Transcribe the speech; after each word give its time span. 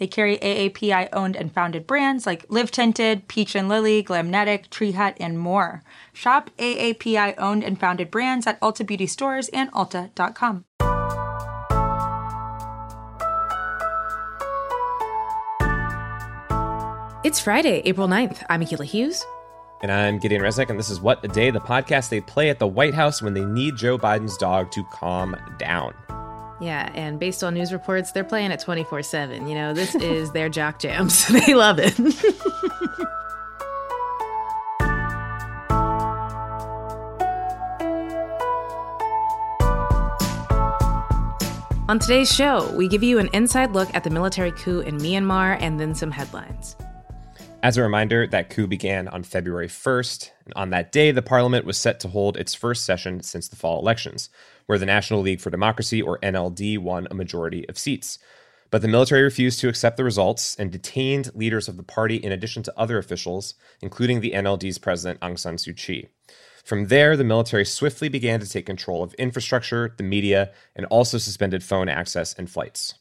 They 0.00 0.06
carry 0.06 0.38
AAPI 0.38 1.10
owned 1.12 1.36
and 1.36 1.52
founded 1.52 1.86
brands 1.86 2.24
like 2.24 2.46
Live 2.48 2.70
Tinted, 2.70 3.28
Peach 3.28 3.54
and 3.54 3.68
Lily, 3.68 4.02
Glamnetic, 4.02 4.70
Tree 4.70 4.92
Hut, 4.92 5.14
and 5.20 5.38
more. 5.38 5.82
Shop 6.14 6.48
AAPI 6.56 7.34
owned 7.36 7.62
and 7.62 7.78
founded 7.78 8.10
brands 8.10 8.46
at 8.46 8.58
Ulta 8.62 8.84
Beauty 8.86 9.06
stores 9.06 9.50
and 9.50 9.70
Ulta.com. 9.72 10.64
It's 17.22 17.38
Friday, 17.38 17.82
April 17.84 18.08
9th. 18.08 18.42
I'm 18.48 18.62
Akilah 18.62 18.86
Hughes. 18.86 19.26
And 19.82 19.92
I'm 19.92 20.18
Gideon 20.18 20.40
Resnick, 20.40 20.70
and 20.70 20.78
this 20.78 20.88
is 20.88 20.98
What 20.98 21.22
a 21.22 21.28
Day, 21.28 21.50
the 21.50 21.60
podcast 21.60 22.08
they 22.08 22.22
play 22.22 22.48
at 22.48 22.58
the 22.58 22.66
White 22.66 22.94
House 22.94 23.20
when 23.20 23.34
they 23.34 23.44
need 23.44 23.76
Joe 23.76 23.98
Biden's 23.98 24.38
dog 24.38 24.70
to 24.72 24.82
calm 24.84 25.36
down. 25.58 25.92
Yeah, 26.60 26.90
and 26.94 27.18
based 27.18 27.42
on 27.42 27.54
news 27.54 27.72
reports, 27.72 28.12
they're 28.12 28.22
playing 28.22 28.50
it 28.50 28.60
24 28.60 29.02
7. 29.02 29.48
You 29.48 29.54
know, 29.54 29.72
this 29.72 29.94
is 29.94 30.32
their 30.32 30.48
jock 30.48 30.78
jams. 30.78 31.26
they 31.46 31.54
love 31.54 31.78
it. 31.78 31.98
On 41.90 41.98
today's 41.98 42.32
show, 42.32 42.72
we 42.76 42.86
give 42.86 43.02
you 43.02 43.18
an 43.18 43.28
inside 43.32 43.72
look 43.72 43.92
at 43.94 44.04
the 44.04 44.10
military 44.10 44.52
coup 44.52 44.78
in 44.78 44.96
Myanmar 44.98 45.56
and 45.60 45.80
then 45.80 45.92
some 45.92 46.12
headlines. 46.12 46.76
As 47.64 47.76
a 47.76 47.82
reminder, 47.82 48.28
that 48.28 48.48
coup 48.48 48.68
began 48.68 49.08
on 49.08 49.24
February 49.24 49.66
1st, 49.66 50.30
and 50.44 50.54
on 50.54 50.70
that 50.70 50.92
day, 50.92 51.10
the 51.10 51.20
parliament 51.20 51.64
was 51.64 51.76
set 51.76 51.98
to 52.00 52.08
hold 52.08 52.36
its 52.36 52.54
first 52.54 52.84
session 52.84 53.24
since 53.24 53.48
the 53.48 53.56
fall 53.56 53.80
elections, 53.80 54.30
where 54.70 54.78
the 54.78 54.86
National 54.86 55.20
League 55.20 55.40
for 55.40 55.50
Democracy, 55.50 56.00
or 56.00 56.20
NLD, 56.20 56.78
won 56.78 57.08
a 57.10 57.14
majority 57.14 57.68
of 57.68 57.76
seats. 57.76 58.20
But 58.70 58.82
the 58.82 58.86
military 58.86 59.22
refused 59.22 59.58
to 59.58 59.68
accept 59.68 59.96
the 59.96 60.04
results 60.04 60.54
and 60.60 60.70
detained 60.70 61.34
leaders 61.34 61.66
of 61.66 61.76
the 61.76 61.82
party 61.82 62.14
in 62.14 62.30
addition 62.30 62.62
to 62.62 62.78
other 62.78 62.96
officials, 62.96 63.54
including 63.80 64.20
the 64.20 64.30
NLD's 64.30 64.78
president 64.78 65.18
Aung 65.22 65.36
San 65.36 65.56
Suu 65.56 65.76
Kyi. 65.76 66.06
From 66.64 66.86
there, 66.86 67.16
the 67.16 67.24
military 67.24 67.64
swiftly 67.64 68.08
began 68.08 68.38
to 68.38 68.48
take 68.48 68.64
control 68.64 69.02
of 69.02 69.12
infrastructure, 69.14 69.92
the 69.96 70.04
media, 70.04 70.52
and 70.76 70.86
also 70.86 71.18
suspended 71.18 71.64
phone 71.64 71.88
access 71.88 72.32
and 72.34 72.48
flights. 72.48 72.94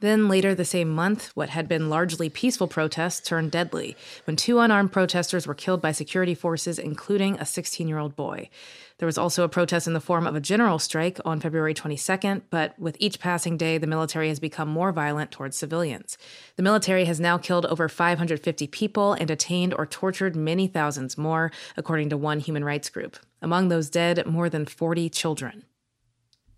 Then 0.00 0.28
later 0.28 0.54
the 0.54 0.66
same 0.66 0.90
month, 0.90 1.30
what 1.34 1.48
had 1.48 1.68
been 1.68 1.88
largely 1.88 2.28
peaceful 2.28 2.68
protests 2.68 3.26
turned 3.26 3.50
deadly 3.50 3.96
when 4.24 4.36
two 4.36 4.58
unarmed 4.58 4.92
protesters 4.92 5.46
were 5.46 5.54
killed 5.54 5.80
by 5.80 5.92
security 5.92 6.34
forces, 6.34 6.78
including 6.78 7.38
a 7.38 7.46
16 7.46 7.88
year 7.88 7.96
old 7.96 8.14
boy. 8.14 8.50
There 8.98 9.06
was 9.06 9.16
also 9.16 9.42
a 9.42 9.48
protest 9.48 9.86
in 9.86 9.94
the 9.94 10.00
form 10.00 10.26
of 10.26 10.36
a 10.36 10.40
general 10.40 10.78
strike 10.78 11.18
on 11.24 11.40
February 11.40 11.72
22nd, 11.72 12.42
but 12.50 12.78
with 12.78 12.98
each 13.00 13.20
passing 13.20 13.56
day, 13.56 13.78
the 13.78 13.86
military 13.86 14.28
has 14.28 14.38
become 14.38 14.68
more 14.68 14.92
violent 14.92 15.30
towards 15.30 15.56
civilians. 15.56 16.18
The 16.56 16.62
military 16.62 17.06
has 17.06 17.18
now 17.18 17.38
killed 17.38 17.64
over 17.64 17.88
550 17.88 18.66
people 18.66 19.14
and 19.14 19.28
detained 19.28 19.72
or 19.72 19.86
tortured 19.86 20.36
many 20.36 20.66
thousands 20.66 21.16
more, 21.16 21.50
according 21.74 22.10
to 22.10 22.18
one 22.18 22.40
human 22.40 22.64
rights 22.64 22.90
group. 22.90 23.16
Among 23.40 23.68
those 23.68 23.88
dead, 23.88 24.26
more 24.26 24.50
than 24.50 24.66
40 24.66 25.08
children 25.08 25.64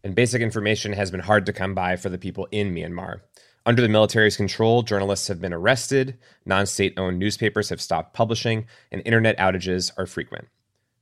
and 0.02 0.14
basic 0.14 0.42
information 0.42 0.92
has 0.92 1.10
been 1.10 1.20
hard 1.20 1.46
to 1.46 1.52
come 1.52 1.74
by 1.74 1.96
for 1.96 2.08
the 2.08 2.18
people 2.18 2.48
in 2.50 2.74
Myanmar. 2.74 3.20
Under 3.66 3.82
the 3.82 3.88
military's 3.88 4.36
control, 4.36 4.82
journalists 4.82 5.28
have 5.28 5.40
been 5.40 5.52
arrested, 5.52 6.18
non 6.46 6.66
state 6.66 6.94
owned 6.96 7.18
newspapers 7.18 7.68
have 7.68 7.80
stopped 7.80 8.14
publishing, 8.14 8.66
and 8.90 9.02
internet 9.04 9.36
outages 9.38 9.92
are 9.98 10.06
frequent. 10.06 10.48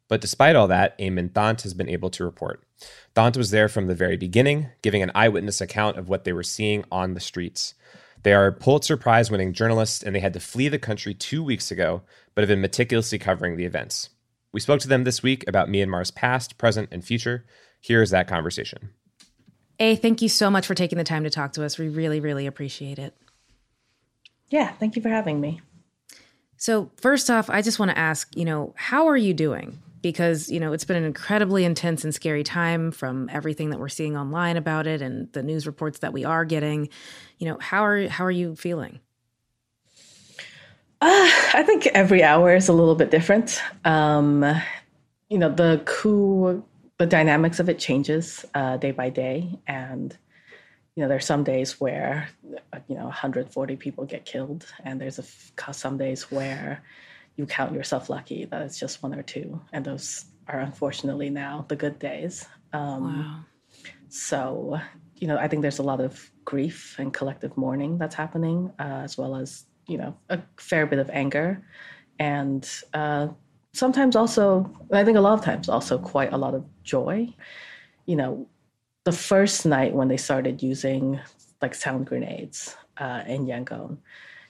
But 0.09 0.21
despite 0.21 0.57
all 0.57 0.69
that, 0.69 0.95
Aye 1.01 1.11
Min 1.11 1.29
Thant 1.29 1.63
has 1.63 1.75
been 1.75 1.89
able 1.89 2.11
to 2.11 2.25
report. 2.25 2.63
Thant 3.15 3.37
was 3.37 3.51
there 3.51 3.69
from 3.69 3.87
the 3.87 3.95
very 3.95 4.17
beginning, 4.17 4.69
giving 4.83 5.03
an 5.03 5.13
eyewitness 5.15 5.61
account 5.61 5.97
of 5.97 6.09
what 6.09 6.25
they 6.25 6.33
were 6.33 6.43
seeing 6.43 6.85
on 6.91 7.15
the 7.15 7.21
streets. 7.21 7.75
They 8.23 8.33
are 8.33 8.51
Pulitzer 8.51 8.97
Prize 8.97 9.31
winning 9.31 9.53
journalists, 9.53 10.03
and 10.03 10.15
they 10.15 10.21
had 10.21 10.33
to 10.33 10.41
flee 10.41 10.69
the 10.69 10.79
country 10.79 11.15
two 11.15 11.43
weeks 11.45 11.71
ago, 11.71 12.03
but 12.35 12.43
have 12.43 12.49
been 12.49 12.61
meticulously 12.61 13.19
covering 13.19 13.57
the 13.57 13.65
events. 13.65 14.11
We 14.53 14.61
spoke 14.61 14.81
to 14.81 14.89
them 14.89 15.05
this 15.05 15.23
week 15.23 15.45
about 15.47 15.69
Myanmar's 15.69 16.11
past, 16.11 16.59
present, 16.59 16.89
and 16.91 17.05
future, 17.05 17.45
Here's 17.87 18.11
that 18.11 18.27
conversation. 18.27 18.91
Aye, 19.79 19.95
thank 19.95 20.21
you 20.21 20.29
so 20.29 20.51
much 20.51 20.67
for 20.67 20.75
taking 20.75 20.99
the 20.99 21.05
time 21.05 21.23
to 21.23 21.31
talk 21.31 21.53
to 21.53 21.65
us. 21.65 21.79
We 21.79 21.89
really, 21.89 22.19
really 22.19 22.49
appreciate 22.49 22.99
it. 22.99 23.15
Yeah, 24.49 24.73
thank 24.73 24.97
you 24.97 25.03
for 25.03 25.09
having 25.09 25.41
me. 25.41 25.61
So, 26.57 26.91
first 26.97 27.31
off, 27.31 27.49
I 27.49 27.63
just 27.63 27.79
want 27.79 27.93
to 27.93 27.99
ask, 27.99 28.37
you 28.37 28.45
know, 28.45 28.75
how 28.77 29.07
are 29.07 29.17
you 29.17 29.33
doing? 29.33 29.79
Because, 30.03 30.51
you 30.51 30.59
know, 30.59 30.73
it's 30.73 30.85
been 30.85 30.97
an 30.97 31.05
incredibly 31.05 31.65
intense 31.65 32.03
and 32.03 32.13
scary 32.13 32.43
time 32.43 32.91
from 32.91 33.29
everything 33.33 33.71
that 33.71 33.79
we're 33.79 33.89
seeing 33.89 34.17
online 34.17 34.57
about 34.57 34.89
it 34.89 35.01
and 35.01 35.33
the 35.33 35.43
news 35.45 35.65
reports 35.65 36.01
that 36.01 36.13
we 36.13 36.25
are 36.25 36.45
getting. 36.45 36.89
You 37.39 37.49
know, 37.49 37.59
how 37.61 37.85
are 37.85 38.09
how 38.09 38.25
are 38.25 38.33
you 38.33 38.57
feeling? 38.57 38.99
Uh, 41.01 41.31
I 41.55 41.63
think 41.65 41.87
every 41.87 42.25
hour 42.25 42.57
is 42.57 42.69
a 42.69 42.73
little 42.73 42.97
bit 42.97 43.13
different. 43.13 43.63
Um, 43.85 44.45
you 45.29 45.39
know, 45.39 45.51
the 45.53 45.83
coup 45.85 46.65
the 46.99 47.07
dynamics 47.07 47.61
of 47.61 47.69
it 47.69 47.79
changes 47.79 48.45
uh, 48.55 48.77
day 48.77 48.93
by 48.93 49.11
day, 49.11 49.59
and 49.67 50.17
you 50.95 51.03
know 51.03 51.09
there's 51.09 51.27
some 51.27 51.45
days 51.45 51.81
where 51.81 52.29
you 52.89 52.97
know 52.97 53.05
140 53.05 53.77
people 53.77 54.05
get 54.05 54.25
killed, 54.25 54.67
and 54.85 55.01
there's 55.01 55.19
a, 55.19 55.73
some 55.73 55.99
days 55.99 56.31
where 56.31 56.83
you 57.37 57.47
count 57.47 57.75
yourself 57.75 58.09
lucky 58.09 58.47
that 58.47 58.63
it's 58.63 58.79
just 58.79 59.03
one 59.03 59.15
or 59.15 59.23
two, 59.23 59.61
and 59.73 59.85
those 59.85 60.25
are 60.49 60.61
unfortunately 60.61 61.29
now 61.31 61.67
the 61.69 61.77
good 61.77 61.99
days. 61.99 62.47
Um, 62.73 63.03
wow. 63.05 63.41
So 64.09 64.81
you 65.17 65.29
know 65.29 65.37
I 65.37 65.49
think 65.49 65.63
there's 65.63 65.79
a 65.79 65.85
lot 65.85 66.01
of 66.01 66.31
grief 66.45 66.97
and 66.99 67.13
collective 67.13 67.57
mourning 67.57 67.99
that's 67.99 68.15
happening, 68.15 68.73
uh, 68.79 69.03
as 69.05 69.19
well 69.19 69.37
as 69.37 69.65
you 69.87 69.99
know 69.99 70.17
a 70.31 70.41
fair 70.57 70.87
bit 70.87 70.99
of 70.99 71.11
anger 71.11 71.63
and 72.19 72.69
uh, 72.95 73.29
sometimes 73.77 74.17
also, 74.17 74.71
I 74.93 75.05
think 75.05 75.19
a 75.19 75.21
lot 75.21 75.39
of 75.39 75.45
times 75.45 75.69
also 75.69 75.99
quite 75.99 76.33
a 76.33 76.39
lot 76.39 76.55
of 76.55 76.65
joy. 76.83 77.33
You 78.07 78.17
know, 78.17 78.49
the 79.05 79.13
first 79.13 79.67
night 79.67 79.95
when 79.95 80.09
they 80.09 80.17
started 80.17 80.63
using 80.63 81.21
like 81.63 81.75
sound 81.75 82.07
grenades 82.07 82.77
uh, 82.97 83.23
in 83.27 83.47
Yangon, 83.47 83.99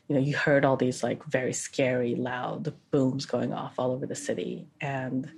you 0.08 0.14
know, 0.14 0.20
you 0.20 0.36
heard 0.36 0.64
all 0.64 0.76
these 0.76 1.02
like 1.02 1.24
very 1.24 1.52
scary, 1.52 2.14
loud 2.14 2.72
booms 2.90 3.26
going 3.26 3.52
off 3.52 3.74
all 3.78 3.90
over 3.90 4.06
the 4.06 4.14
city. 4.14 4.66
And 4.80 5.30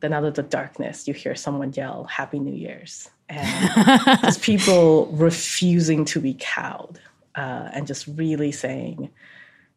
then 0.00 0.12
out 0.12 0.24
of 0.24 0.34
the 0.34 0.42
darkness, 0.42 1.06
you 1.06 1.14
hear 1.14 1.34
someone 1.34 1.72
yell, 1.72 2.04
Happy 2.04 2.38
New 2.38 2.54
Year's. 2.54 3.10
And 3.28 3.70
just 4.22 4.42
people 4.42 5.06
refusing 5.06 6.04
to 6.06 6.20
be 6.20 6.34
cowed 6.34 6.98
uh, 7.34 7.68
and 7.72 7.86
just 7.86 8.06
really 8.06 8.52
saying, 8.52 9.10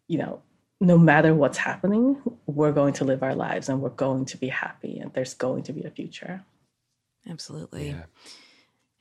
you 0.08 0.18
know, 0.18 0.42
no 0.80 0.98
matter 0.98 1.34
what's 1.34 1.58
happening, 1.58 2.22
we're 2.46 2.72
going 2.72 2.94
to 2.94 3.06
live 3.06 3.24
our 3.24 3.36
lives 3.36 3.70
and 3.70 3.82
we're 3.82 3.90
going 3.90 4.26
to 4.26 4.38
be 4.38 4.48
happy 4.48 5.00
and 5.00 5.12
there's 5.14 5.34
going 5.34 5.64
to 5.64 5.74
be 5.74 5.84
a 5.84 5.90
future. 5.90 6.44
Absolutely. 7.28 7.90
Yeah. 7.90 8.04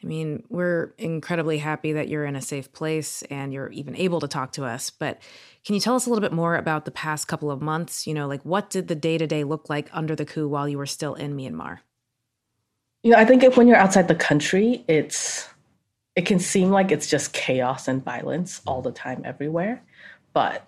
I 0.03 0.07
mean, 0.07 0.45
we're 0.49 0.95
incredibly 0.99 1.59
happy 1.59 1.93
that 1.93 2.09
you're 2.09 2.25
in 2.25 2.37
a 2.37 2.43
safe 2.43 2.71
place 2.73 3.23
and 3.23 3.53
you're 3.53 3.71
even 3.71 3.97
able 3.97 4.21
to 4.21 4.29
talk 4.29 4.53
to 4.53 4.65
us. 4.65 4.91
But 4.91 5.21
can 5.65 5.75
you 5.75 5.81
tell 5.81 5.95
us 5.95 6.07
a 6.07 6.11
little 6.11 6.21
bit 6.21 6.33
more 6.33 6.57
about 6.57 6.85
the 6.85 6.91
past 6.91 7.29
couple 7.29 7.51
of 7.51 7.63
months? 7.63 8.07
You 8.07 8.15
know, 8.15 8.27
like 8.27 8.43
what 8.45 8.69
did 8.69 8.89
the 8.89 8.95
day 8.95 9.17
to 9.17 9.27
day 9.27 9.45
look 9.45 9.71
like 9.71 9.89
under 9.93 10.15
the 10.15 10.27
coup 10.27 10.49
while 10.49 10.69
you 10.69 10.79
were 10.79 10.87
still 10.87 11.15
in 11.15 11.37
Myanmar? 11.37 11.79
You 13.03 13.13
know, 13.13 13.19
I 13.19 13.25
think 13.25 13.43
if 13.43 13.57
when 13.57 13.69
you're 13.69 13.77
outside 13.77 14.09
the 14.09 14.15
country, 14.15 14.85
it's 14.87 15.49
it 16.15 16.27
can 16.27 16.39
seem 16.41 16.71
like 16.71 16.91
it's 16.91 17.07
just 17.07 17.33
chaos 17.33 17.89
and 17.89 18.05
violence 18.05 18.61
all 18.67 18.83
the 18.83 18.93
time 18.93 19.23
everywhere. 19.25 19.83
But 20.33 20.67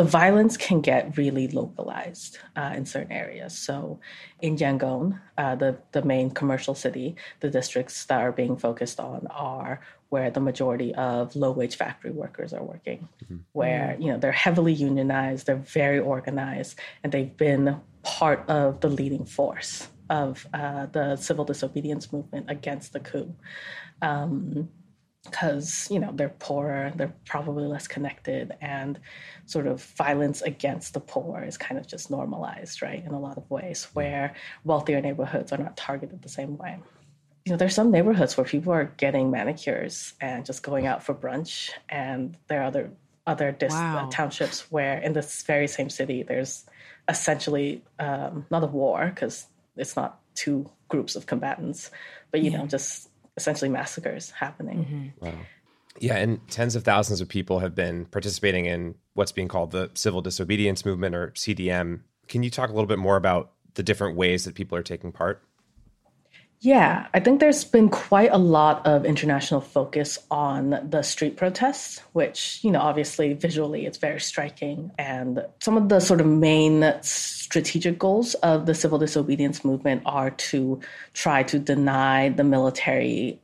the 0.00 0.04
violence 0.04 0.56
can 0.56 0.80
get 0.80 1.18
really 1.18 1.46
localized 1.48 2.38
uh, 2.56 2.72
in 2.74 2.86
certain 2.86 3.12
areas. 3.12 3.52
So, 3.52 4.00
in 4.40 4.56
Yangon, 4.56 5.20
uh, 5.36 5.56
the 5.56 5.76
the 5.92 6.00
main 6.00 6.30
commercial 6.30 6.74
city, 6.74 7.16
the 7.40 7.50
districts 7.50 8.06
that 8.06 8.18
are 8.18 8.32
being 8.32 8.56
focused 8.56 8.98
on 8.98 9.26
are 9.26 9.82
where 10.08 10.30
the 10.30 10.40
majority 10.40 10.94
of 10.94 11.36
low 11.36 11.50
wage 11.50 11.76
factory 11.76 12.12
workers 12.12 12.54
are 12.54 12.62
working, 12.62 13.10
mm-hmm. 13.22 13.40
where 13.52 13.94
you 14.00 14.10
know 14.10 14.18
they're 14.18 14.40
heavily 14.46 14.72
unionized, 14.72 15.46
they're 15.46 15.66
very 15.80 15.98
organized, 15.98 16.78
and 17.04 17.12
they've 17.12 17.36
been 17.36 17.78
part 18.02 18.48
of 18.48 18.80
the 18.80 18.88
leading 18.88 19.26
force 19.26 19.88
of 20.08 20.46
uh, 20.54 20.86
the 20.86 21.16
civil 21.16 21.44
disobedience 21.44 22.10
movement 22.10 22.46
against 22.48 22.94
the 22.94 23.00
coup. 23.00 23.34
Um, 24.00 24.70
because 25.24 25.86
you 25.90 25.98
know 25.98 26.10
they're 26.14 26.30
poorer 26.30 26.92
they're 26.96 27.14
probably 27.26 27.64
less 27.64 27.86
connected 27.86 28.52
and 28.60 28.98
sort 29.44 29.66
of 29.66 29.82
violence 29.82 30.40
against 30.42 30.94
the 30.94 31.00
poor 31.00 31.42
is 31.42 31.58
kind 31.58 31.78
of 31.78 31.86
just 31.86 32.10
normalized 32.10 32.80
right 32.80 33.04
in 33.04 33.12
a 33.12 33.20
lot 33.20 33.36
of 33.36 33.48
ways 33.50 33.88
where 33.92 34.34
wealthier 34.64 35.00
neighborhoods 35.00 35.52
are 35.52 35.58
not 35.58 35.76
targeted 35.76 36.22
the 36.22 36.28
same 36.28 36.56
way 36.56 36.78
you 37.44 37.52
know 37.52 37.58
there's 37.58 37.74
some 37.74 37.90
neighborhoods 37.90 38.36
where 38.36 38.46
people 38.46 38.72
are 38.72 38.92
getting 38.96 39.30
manicures 39.30 40.14
and 40.20 40.46
just 40.46 40.62
going 40.62 40.86
out 40.86 41.02
for 41.02 41.14
brunch 41.14 41.70
and 41.88 42.36
there 42.48 42.62
are 42.62 42.64
other 42.64 42.90
other 43.26 43.52
dis- 43.52 43.72
wow. 43.72 44.06
uh, 44.06 44.10
townships 44.10 44.70
where 44.70 44.98
in 44.98 45.12
this 45.12 45.42
very 45.42 45.68
same 45.68 45.90
city 45.90 46.22
there's 46.22 46.64
essentially 47.08 47.82
um, 47.98 48.46
not 48.50 48.64
a 48.64 48.66
war 48.66 49.10
because 49.14 49.46
it's 49.76 49.96
not 49.96 50.18
two 50.34 50.70
groups 50.88 51.14
of 51.14 51.26
combatants 51.26 51.90
but 52.30 52.40
you 52.40 52.50
yeah. 52.50 52.58
know 52.58 52.66
just 52.66 53.09
essentially 53.40 53.70
massacres 53.70 54.30
happening. 54.30 54.84
Mm-hmm. 54.84 55.24
Wow. 55.24 55.38
Yeah, 55.98 56.16
and 56.16 56.46
tens 56.48 56.76
of 56.76 56.84
thousands 56.84 57.20
of 57.20 57.28
people 57.28 57.58
have 57.58 57.74
been 57.74 58.06
participating 58.06 58.66
in 58.66 58.94
what's 59.14 59.32
being 59.32 59.48
called 59.48 59.72
the 59.72 59.90
civil 59.94 60.22
disobedience 60.22 60.84
movement 60.84 61.14
or 61.14 61.28
CDM. 61.32 62.00
Can 62.28 62.42
you 62.42 62.50
talk 62.50 62.70
a 62.70 62.72
little 62.72 62.86
bit 62.86 62.98
more 62.98 63.16
about 63.16 63.52
the 63.74 63.82
different 63.82 64.16
ways 64.16 64.44
that 64.44 64.54
people 64.54 64.78
are 64.78 64.82
taking 64.82 65.12
part? 65.12 65.42
Yeah, 66.62 67.06
I 67.14 67.20
think 67.20 67.40
there's 67.40 67.64
been 67.64 67.88
quite 67.88 68.28
a 68.30 68.36
lot 68.36 68.86
of 68.86 69.06
international 69.06 69.62
focus 69.62 70.18
on 70.30 70.78
the 70.90 71.00
street 71.00 71.38
protests, 71.38 72.02
which, 72.12 72.60
you 72.62 72.70
know, 72.70 72.80
obviously 72.80 73.32
visually 73.32 73.86
it's 73.86 73.96
very 73.96 74.20
striking. 74.20 74.90
And 74.98 75.42
some 75.60 75.78
of 75.78 75.88
the 75.88 76.00
sort 76.00 76.20
of 76.20 76.26
main 76.26 76.92
strategic 77.00 77.98
goals 77.98 78.34
of 78.34 78.66
the 78.66 78.74
civil 78.74 78.98
disobedience 78.98 79.64
movement 79.64 80.02
are 80.04 80.32
to 80.32 80.78
try 81.14 81.44
to 81.44 81.58
deny 81.58 82.28
the 82.28 82.44
military 82.44 83.40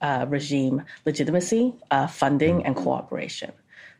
uh, 0.00 0.26
regime 0.28 0.82
legitimacy, 1.04 1.72
uh, 1.92 2.08
funding, 2.08 2.66
and 2.66 2.74
cooperation. 2.74 3.52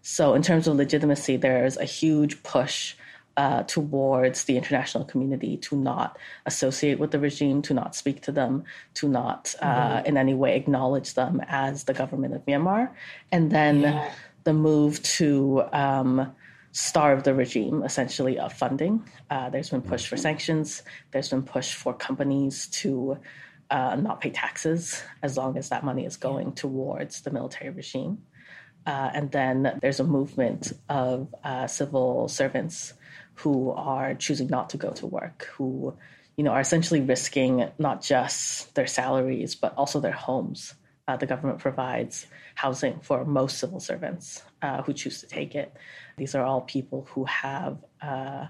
So, 0.02 0.34
in 0.34 0.42
terms 0.42 0.66
of 0.66 0.74
legitimacy, 0.74 1.36
there's 1.36 1.76
a 1.76 1.84
huge 1.84 2.42
push 2.42 2.94
uh, 3.36 3.62
towards 3.64 4.44
the 4.44 4.56
international 4.56 5.04
community 5.04 5.56
to 5.58 5.76
not 5.76 6.18
associate 6.46 6.98
with 6.98 7.10
the 7.10 7.18
regime, 7.18 7.62
to 7.62 7.74
not 7.74 7.94
speak 7.94 8.22
to 8.22 8.32
them, 8.32 8.64
to 8.94 9.08
not 9.08 9.54
uh, 9.60 9.98
mm-hmm. 9.98 10.06
in 10.06 10.16
any 10.16 10.34
way 10.34 10.56
acknowledge 10.56 11.14
them 11.14 11.42
as 11.48 11.84
the 11.84 11.94
government 11.94 12.34
of 12.34 12.44
Myanmar. 12.46 12.90
And 13.30 13.50
then 13.50 13.82
yeah. 13.82 14.10
the 14.44 14.54
move 14.54 15.02
to 15.02 15.64
um, 15.72 16.34
starve 16.72 17.24
the 17.24 17.34
regime 17.34 17.82
essentially 17.82 18.38
of 18.38 18.52
funding. 18.52 19.04
Uh, 19.30 19.50
there's 19.50 19.70
been 19.70 19.82
push 19.82 20.06
for 20.06 20.16
sanctions, 20.16 20.82
there's 21.10 21.28
been 21.28 21.42
push 21.42 21.74
for 21.74 21.92
companies 21.92 22.68
to 22.68 23.18
uh, 23.70 23.96
not 23.96 24.20
pay 24.20 24.30
taxes 24.30 25.02
as 25.22 25.36
long 25.36 25.56
as 25.58 25.68
that 25.68 25.84
money 25.84 26.04
is 26.04 26.16
going 26.16 26.52
towards 26.52 27.22
the 27.22 27.30
military 27.30 27.70
regime. 27.70 28.18
Uh, 28.86 29.10
and 29.14 29.32
then 29.32 29.78
there's 29.82 29.98
a 29.98 30.04
movement 30.04 30.72
of 30.88 31.34
uh, 31.42 31.66
civil 31.66 32.28
servants 32.28 32.94
who 33.36 33.70
are 33.70 34.14
choosing 34.14 34.48
not 34.48 34.70
to 34.70 34.76
go 34.76 34.90
to 34.90 35.06
work, 35.06 35.48
who 35.56 35.94
you 36.36 36.44
know 36.44 36.50
are 36.50 36.60
essentially 36.60 37.00
risking 37.00 37.68
not 37.78 38.02
just 38.02 38.74
their 38.74 38.86
salaries 38.86 39.54
but 39.54 39.74
also 39.76 40.00
their 40.00 40.12
homes. 40.12 40.74
Uh, 41.08 41.16
the 41.16 41.26
government 41.26 41.60
provides 41.60 42.26
housing 42.56 42.98
for 43.00 43.24
most 43.24 43.58
civil 43.58 43.78
servants 43.78 44.42
uh, 44.62 44.82
who 44.82 44.92
choose 44.92 45.20
to 45.20 45.26
take 45.26 45.54
it. 45.54 45.72
These 46.16 46.34
are 46.34 46.42
all 46.42 46.62
people 46.62 47.06
who 47.12 47.24
have 47.26 47.78
uh, 48.02 48.46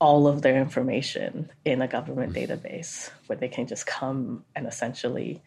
all 0.00 0.26
of 0.26 0.42
their 0.42 0.60
information 0.60 1.50
in 1.64 1.80
a 1.80 1.88
government 1.88 2.34
database 2.34 3.10
where 3.26 3.36
they 3.36 3.48
can 3.48 3.66
just 3.66 3.86
come 3.86 4.44
and 4.54 4.66
essentially 4.66 5.42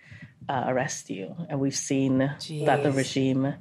uh, 0.48 0.66
arrest 0.68 1.10
you. 1.10 1.36
And 1.50 1.60
we've 1.60 1.76
seen 1.76 2.20
Jeez. 2.40 2.66
that 2.66 2.84
the 2.84 2.92
regime 2.92 3.56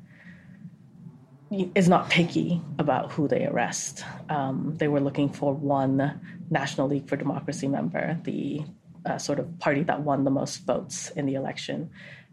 is 1.51 1.89
not 1.89 2.11
picky 2.11 2.61
about 2.79 3.13
who 3.13 3.27
they 3.27 3.47
arrest. 3.47 4.05
Um, 4.29 4.75
they 4.77 4.89
were 4.89 5.01
looking 5.01 5.31
for 5.31 5.55
one 5.55 6.21
National 6.51 6.89
League 6.89 7.09
for 7.09 7.17
Democracy 7.17 7.69
member, 7.69 8.19
the 8.25 8.63
uh, 9.07 9.19
sort 9.19 9.39
of 9.39 9.59
party 9.59 9.83
that 9.85 10.01
won 10.03 10.25
the 10.25 10.31
most 10.31 10.59
votes 10.67 11.11
in 11.11 11.27
the 11.27 11.35
election. 11.35 11.91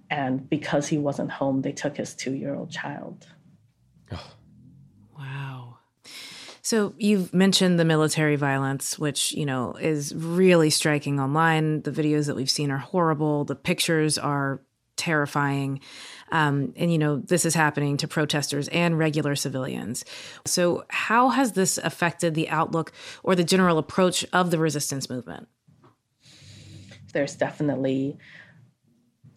And 0.10 0.48
because 0.50 0.88
he 0.88 0.98
wasn't 0.98 1.32
home, 1.32 1.62
they 1.62 1.72
took 1.72 1.98
his 1.98 2.14
two 2.14 2.34
year 2.34 2.56
old 2.56 2.72
child. 2.72 3.26
Oh. 4.12 4.32
Wow. 5.18 5.78
So 6.62 6.94
you've 6.98 7.34
mentioned 7.34 7.80
the 7.80 7.86
military 7.86 8.36
violence, 8.36 9.00
which, 9.00 9.32
you 9.34 9.46
know, 9.46 9.74
is 9.74 10.14
really 10.16 10.70
striking 10.70 11.20
online. 11.20 11.84
The 11.84 11.92
videos 11.92 12.26
that 12.26 12.36
we've 12.36 12.50
seen 12.50 12.72
are 12.72 12.80
horrible. 12.80 13.46
The 13.46 13.56
pictures 13.56 14.18
are 14.18 14.62
terrifying. 14.98 15.80
Um, 16.31 16.74
and, 16.75 16.92
you 16.92 16.98
know, 16.98 17.18
this 17.18 17.45
is 17.45 17.54
happening 17.54 17.98
to 17.98 18.07
protesters 18.07 18.68
and 18.69 18.98
regular 18.98 19.36
civilians. 19.36 20.04
So, 20.45 20.86
how 20.89 21.30
has 21.30 21.51
this 21.51 21.77
affected 21.77 22.33
the 22.33 22.50
outlook 22.50 22.92
or 23.24 23.36
the 23.36 23.44
general 23.44 23.77
approach 23.77 24.25
of 24.33 24.50
the 24.50 24.57
resistance 24.57 25.10
movement? 25.10 25.48
There's 27.13 27.36
definitely 27.36 28.18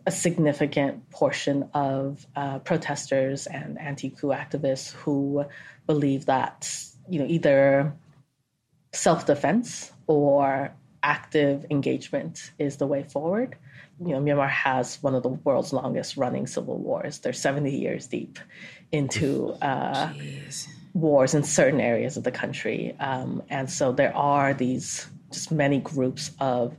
a 0.09 0.11
significant 0.11 1.11
portion 1.11 1.69
of 1.75 2.27
uh, 2.35 2.61
protesters 2.61 3.47
and 3.47 3.79
anti-coup 3.79 4.29
activists 4.29 4.93
who 4.93 5.45
believe 5.87 6.25
that 6.25 6.83
you 7.11 7.19
know 7.19 7.27
either 7.27 7.93
self-defense 8.95 9.93
or 10.07 10.75
active 11.03 11.67
engagement 11.71 12.53
is 12.59 12.79
the 12.79 12.87
way 12.87 13.03
forward 13.03 13.57
you 14.05 14.13
know, 14.13 14.21
Myanmar 14.21 14.49
has 14.49 15.03
one 15.03 15.15
of 15.15 15.23
the 15.23 15.29
world's 15.29 15.73
longest 15.73 16.17
running 16.17 16.47
civil 16.47 16.79
wars. 16.79 17.19
They're 17.19 17.33
70 17.33 17.71
years 17.71 18.07
deep 18.07 18.39
into 18.93 19.51
uh, 19.61 20.13
wars 20.95 21.35
in 21.35 21.43
certain 21.43 21.81
areas 21.81 22.17
of 22.17 22.25
the 22.25 22.31
country. 22.31 22.97
Um, 23.01 23.43
and 23.51 23.69
so 23.71 23.93
there 23.93 24.17
are 24.17 24.55
these 24.55 25.07
just 25.33 25.51
many 25.51 25.81
groups 25.81 26.31
of 26.41 26.77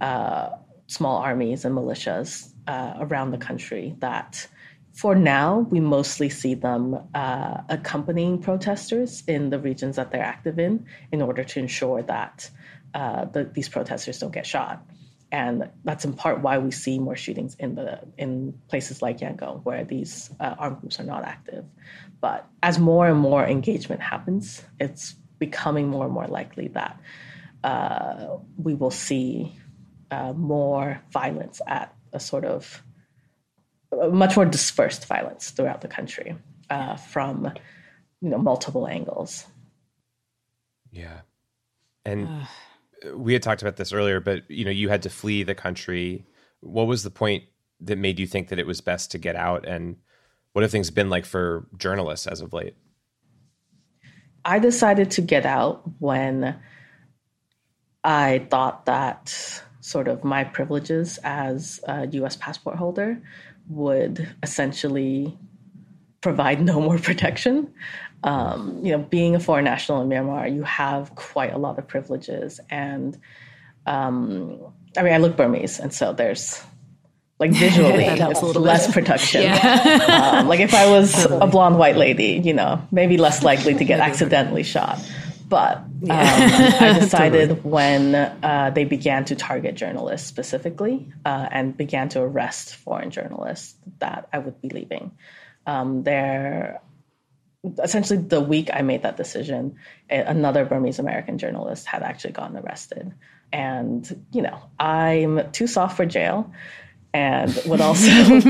uh, 0.00 0.50
small 0.88 1.18
armies 1.18 1.64
and 1.64 1.74
militias 1.76 2.52
uh, 2.66 2.94
around 2.98 3.30
the 3.30 3.38
country 3.38 3.94
that 4.00 4.46
for 4.92 5.14
now, 5.14 5.58
we 5.70 5.78
mostly 5.78 6.30
see 6.30 6.54
them 6.54 6.98
uh, 7.14 7.60
accompanying 7.68 8.40
protesters 8.40 9.22
in 9.28 9.50
the 9.50 9.58
regions 9.58 9.96
that 9.96 10.10
they're 10.10 10.22
active 10.22 10.58
in 10.58 10.86
in 11.12 11.20
order 11.20 11.44
to 11.44 11.60
ensure 11.60 12.02
that 12.02 12.48
uh, 12.94 13.26
the, 13.26 13.44
these 13.44 13.68
protesters 13.68 14.18
don't 14.18 14.32
get 14.32 14.46
shot 14.46 14.82
and 15.32 15.68
that's 15.84 16.04
in 16.04 16.12
part 16.12 16.40
why 16.40 16.58
we 16.58 16.70
see 16.70 16.98
more 16.98 17.16
shootings 17.16 17.56
in 17.58 17.74
the 17.74 18.00
in 18.16 18.58
places 18.68 19.02
like 19.02 19.18
Yangon 19.18 19.64
where 19.64 19.84
these 19.84 20.30
uh, 20.38 20.54
armed 20.58 20.80
groups 20.80 21.00
are 21.00 21.04
not 21.04 21.24
active. 21.24 21.64
But 22.20 22.46
as 22.62 22.78
more 22.78 23.08
and 23.08 23.18
more 23.18 23.44
engagement 23.44 24.00
happens, 24.00 24.62
it's 24.78 25.14
becoming 25.38 25.88
more 25.88 26.04
and 26.04 26.14
more 26.14 26.26
likely 26.26 26.68
that 26.68 27.00
uh, 27.64 28.36
we 28.56 28.74
will 28.74 28.90
see 28.90 29.52
uh, 30.10 30.32
more 30.32 31.02
violence 31.10 31.60
at 31.66 31.94
a 32.12 32.20
sort 32.20 32.44
of 32.44 32.82
much 34.10 34.36
more 34.36 34.44
dispersed 34.44 35.06
violence 35.06 35.50
throughout 35.50 35.80
the 35.80 35.88
country 35.88 36.36
uh, 36.70 36.96
from 36.96 37.52
you 38.20 38.30
know 38.30 38.38
multiple 38.38 38.86
angles. 38.86 39.46
Yeah, 40.92 41.20
and 42.04 42.28
we 43.14 43.32
had 43.32 43.42
talked 43.42 43.62
about 43.62 43.76
this 43.76 43.92
earlier, 43.92 44.20
but 44.20 44.50
you 44.50 44.64
know, 44.64 44.70
you 44.70 44.88
had 44.88 45.02
to 45.02 45.10
flee 45.10 45.42
the 45.42 45.54
country. 45.54 46.26
What 46.60 46.86
was 46.86 47.02
the 47.02 47.10
point 47.10 47.44
that 47.80 47.98
made 47.98 48.18
you 48.18 48.26
think 48.26 48.48
that 48.48 48.58
it 48.58 48.66
was 48.66 48.80
best 48.80 49.10
to 49.12 49.18
get 49.18 49.36
out? 49.36 49.66
And 49.66 49.96
what 50.52 50.62
have 50.62 50.70
things 50.70 50.90
been 50.90 51.10
like 51.10 51.26
for 51.26 51.66
journalists 51.76 52.26
as 52.26 52.40
of 52.40 52.52
late? 52.52 52.74
I 54.44 54.58
decided 54.58 55.10
to 55.12 55.20
get 55.20 55.44
out 55.44 55.82
when 55.98 56.58
I 58.04 58.46
thought 58.50 58.86
that 58.86 59.62
sort 59.80 60.08
of 60.08 60.24
my 60.24 60.44
privileges 60.44 61.18
as 61.24 61.80
a 61.86 62.06
US 62.06 62.36
passport 62.36 62.76
holder 62.76 63.20
would 63.68 64.28
essentially 64.42 65.36
provide 66.20 66.60
no 66.60 66.80
more 66.80 66.98
protection 67.10 67.72
um, 68.22 68.80
you 68.82 68.92
know, 68.92 68.98
being 68.98 69.34
a 69.34 69.40
foreign 69.40 69.64
national 69.64 70.02
in 70.02 70.08
Myanmar, 70.08 70.52
you 70.52 70.62
have 70.62 71.14
quite 71.14 71.52
a 71.52 71.58
lot 71.58 71.78
of 71.78 71.86
privileges. 71.86 72.60
And 72.70 73.16
um, 73.86 74.60
I 74.96 75.02
mean, 75.02 75.12
I 75.12 75.18
look 75.18 75.36
Burmese, 75.36 75.78
and 75.78 75.92
so 75.92 76.12
there's 76.12 76.62
like 77.38 77.50
visually 77.52 78.08
less 78.54 78.92
protection. 78.92 79.42
Yeah. 79.42 80.38
um, 80.40 80.48
like 80.48 80.60
if 80.60 80.74
I 80.74 80.90
was 80.90 81.12
totally. 81.22 81.40
a 81.40 81.46
blonde 81.46 81.78
white 81.78 81.96
lady, 81.96 82.40
you 82.42 82.54
know, 82.54 82.86
maybe 82.90 83.16
less 83.18 83.42
likely 83.42 83.74
to 83.74 83.84
get 83.84 84.00
accidentally 84.08 84.62
shot. 84.62 84.98
But 85.48 85.76
um, 85.76 86.10
I 86.10 86.98
decided 86.98 87.50
totally. 87.50 87.70
when 87.70 88.14
uh, 88.16 88.72
they 88.74 88.84
began 88.84 89.24
to 89.26 89.36
target 89.36 89.76
journalists 89.76 90.26
specifically 90.26 91.12
uh, 91.24 91.48
and 91.52 91.76
began 91.76 92.08
to 92.10 92.20
arrest 92.20 92.74
foreign 92.74 93.12
journalists 93.12 93.76
that 94.00 94.28
I 94.32 94.38
would 94.40 94.60
be 94.60 94.70
leaving. 94.70 95.12
Um, 95.64 96.02
there 96.02 96.80
essentially 97.82 98.18
the 98.20 98.40
week 98.40 98.70
I 98.72 98.82
made 98.82 99.02
that 99.02 99.16
decision, 99.16 99.76
another 100.10 100.64
Burmese 100.64 100.98
American 100.98 101.38
journalist 101.38 101.86
had 101.86 102.02
actually 102.02 102.32
gotten 102.32 102.56
arrested. 102.56 103.12
And, 103.52 104.24
you 104.32 104.42
know, 104.42 104.58
I'm 104.78 105.50
too 105.52 105.66
soft 105.66 105.96
for 105.96 106.06
jail. 106.06 106.52
and 107.16 107.62
would 107.66 107.80
also. 107.80 108.06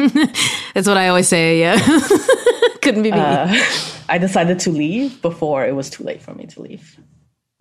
That's 0.74 0.88
what 0.88 0.96
I 0.96 1.08
always 1.08 1.28
say. 1.28 1.60
Yeah, 1.60 1.78
couldn't 2.82 3.02
be 3.02 3.12
me. 3.12 3.18
Uh, 3.18 3.54
I 4.08 4.18
decided 4.18 4.58
to 4.60 4.70
leave 4.70 5.22
before 5.22 5.64
it 5.64 5.74
was 5.74 5.88
too 5.90 6.04
late 6.04 6.22
for 6.22 6.34
me 6.34 6.46
to 6.46 6.62
leave. 6.62 6.98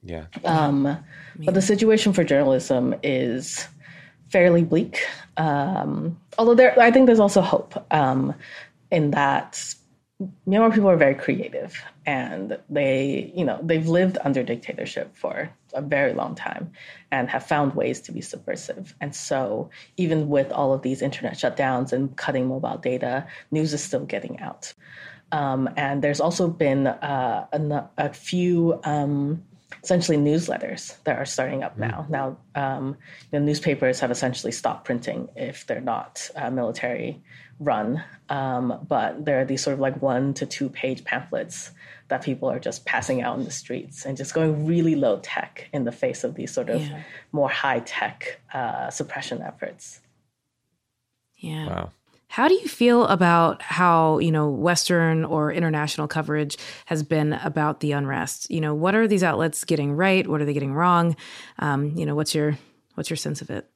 Yeah. 0.04 0.26
Um, 0.44 0.98
but 1.38 1.54
the 1.54 1.62
situation 1.62 2.14
for 2.14 2.24
journalism 2.24 2.96
is 3.04 3.68
fairly 4.30 4.64
bleak. 4.64 5.06
Um, 5.38 6.20
although 6.38 6.56
there, 6.56 6.80
I 6.80 6.92
think 6.92 7.08
there's 7.08 7.20
also 7.20 7.42
hope 7.42 7.86
um, 7.92 8.34
in 8.92 9.12
that 9.12 9.74
Myanmar 10.48 10.74
people 10.74 10.90
are 10.90 10.96
very 10.96 11.16
creative 11.16 11.84
and 12.06 12.58
they, 12.70 13.34
you 13.36 13.44
know, 13.44 13.60
they've 13.62 13.88
lived 13.88 14.18
under 14.24 14.44
dictatorship 14.44 15.14
for 15.14 15.50
a 15.74 15.82
very 15.82 16.14
long 16.14 16.36
time 16.36 16.72
and 17.12 17.30
have 17.30 17.46
found 17.46 17.76
ways 17.76 18.00
to 18.02 18.14
be 18.14 18.22
subversive. 18.22 18.96
And 19.02 19.14
so, 19.14 19.70
even 19.98 20.30
with 20.30 20.54
all 20.54 20.74
of 20.74 20.84
these 20.84 21.02
internet 21.02 21.34
shutdowns 21.34 21.92
and 21.92 22.16
cutting 22.16 22.48
mobile 22.48 22.78
data, 22.78 23.28
news 23.52 23.74
is 23.74 23.84
still 23.84 24.06
getting 24.06 24.40
out. 24.40 24.74
Um, 25.34 25.70
and 25.76 26.02
there's 26.02 26.22
also 26.22 26.48
been 26.48 26.88
uh, 26.88 27.48
a, 27.52 27.90
a, 27.98 28.14
few 28.14 28.80
um, 28.86 29.44
essentially 29.84 30.18
newsletters 30.18 30.96
that 31.04 31.18
are 31.18 31.26
starting 31.26 31.64
up 31.64 31.78
now. 31.78 32.06
Mm. 32.08 32.10
Now, 32.10 32.38
um, 32.56 32.98
the 33.32 33.40
newspapers 33.40 34.00
have 34.00 34.12
essentially 34.12 34.52
stopped 34.52 34.86
printing 34.86 35.30
if 35.36 35.66
they're 35.68 35.82
not 35.82 36.30
uh, 36.36 36.50
military 36.50 37.22
run, 37.60 38.04
um, 38.30 38.86
but 38.88 39.26
there 39.26 39.40
are 39.42 39.46
these 39.46 39.64
sort 39.64 39.76
of 39.76 39.80
like 39.80 40.02
one 40.02 40.34
to 40.36 40.46
two 40.46 40.70
page 40.70 41.04
pamphlets 41.04 41.72
that 42.08 42.24
people 42.24 42.50
are 42.50 42.60
just 42.60 42.86
passing 42.86 43.22
out 43.22 43.38
in 43.38 43.46
the 43.46 43.52
streets 43.52 44.06
and 44.06 44.18
just 44.18 44.34
going 44.34 44.66
really 44.66 44.96
low 44.96 45.20
tech 45.24 45.68
in 45.74 45.86
the 45.86 45.92
face 45.92 46.24
of 46.24 46.36
these 46.36 46.54
sort 46.54 46.70
of 46.70 46.82
yeah. 46.82 47.02
more 47.32 47.50
high 47.50 47.80
tech 47.80 48.40
uh, 48.54 48.90
suppression 48.90 49.42
efforts. 49.42 50.02
Yeah. 51.38 51.68
Wow. 51.68 51.92
How 52.36 52.50
do 52.50 52.54
you 52.54 52.68
feel 52.68 53.06
about 53.06 53.62
how, 53.62 54.20
you 54.20 54.30
know, 54.30 54.50
Western 54.50 55.24
or 55.24 55.54
international 55.54 56.06
coverage 56.10 56.58
has 56.86 57.02
been 57.02 57.32
about 57.32 57.80
the 57.80 57.94
unrest? 57.94 58.52
You 58.52 58.60
know, 58.60 58.74
what 58.76 58.94
are 58.94 59.08
these 59.08 59.24
outlets 59.24 59.64
getting 59.64 59.94
right? 59.94 60.28
What 60.28 60.42
are 60.42 60.46
they 60.46 60.52
getting 60.52 60.74
wrong? 60.74 61.16
Um, 61.60 61.96
you 61.96 62.06
know, 62.06 62.14
what's 62.14 62.36
your 62.36 62.58
what's 62.96 63.10
your 63.10 63.16
sense 63.16 63.42
of 63.42 63.50
it? 63.52 63.70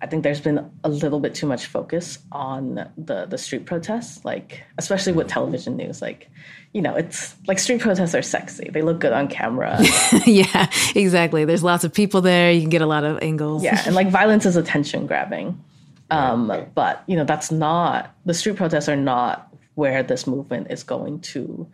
I 0.00 0.06
think 0.06 0.22
there's 0.22 0.40
been 0.40 0.70
a 0.84 0.88
little 0.88 1.18
bit 1.18 1.34
too 1.34 1.48
much 1.48 1.66
focus 1.66 2.20
on 2.30 2.88
the 2.96 3.26
the 3.28 3.36
street 3.36 3.66
protests, 3.66 4.24
like 4.24 4.62
especially 4.78 5.12
with 5.12 5.26
television 5.26 5.76
news. 5.76 6.00
Like, 6.00 6.30
you 6.72 6.80
know, 6.80 6.94
it's 6.94 7.34
like 7.48 7.58
street 7.58 7.80
protests 7.80 8.14
are 8.14 8.22
sexy. 8.22 8.70
They 8.70 8.82
look 8.82 9.00
good 9.00 9.12
on 9.12 9.26
camera. 9.26 9.76
yeah, 10.24 10.70
exactly. 10.94 11.44
There's 11.44 11.64
lots 11.64 11.82
of 11.82 11.92
people 11.92 12.20
there. 12.20 12.52
You 12.52 12.60
can 12.60 12.70
get 12.70 12.82
a 12.82 12.86
lot 12.86 13.02
of 13.02 13.18
angles. 13.22 13.64
Yeah, 13.64 13.82
and 13.86 13.96
like 13.96 14.08
violence 14.08 14.46
is 14.46 14.54
attention 14.54 15.08
grabbing. 15.08 15.64
Um, 16.10 16.50
right. 16.50 16.74
But 16.74 17.04
you 17.06 17.16
know, 17.16 17.24
that's 17.24 17.50
not 17.50 18.14
the 18.24 18.34
street 18.34 18.56
protests 18.56 18.88
are 18.88 18.96
not 18.96 19.52
where 19.74 20.02
this 20.02 20.26
movement 20.26 20.68
is 20.70 20.82
going 20.82 21.20
to 21.20 21.66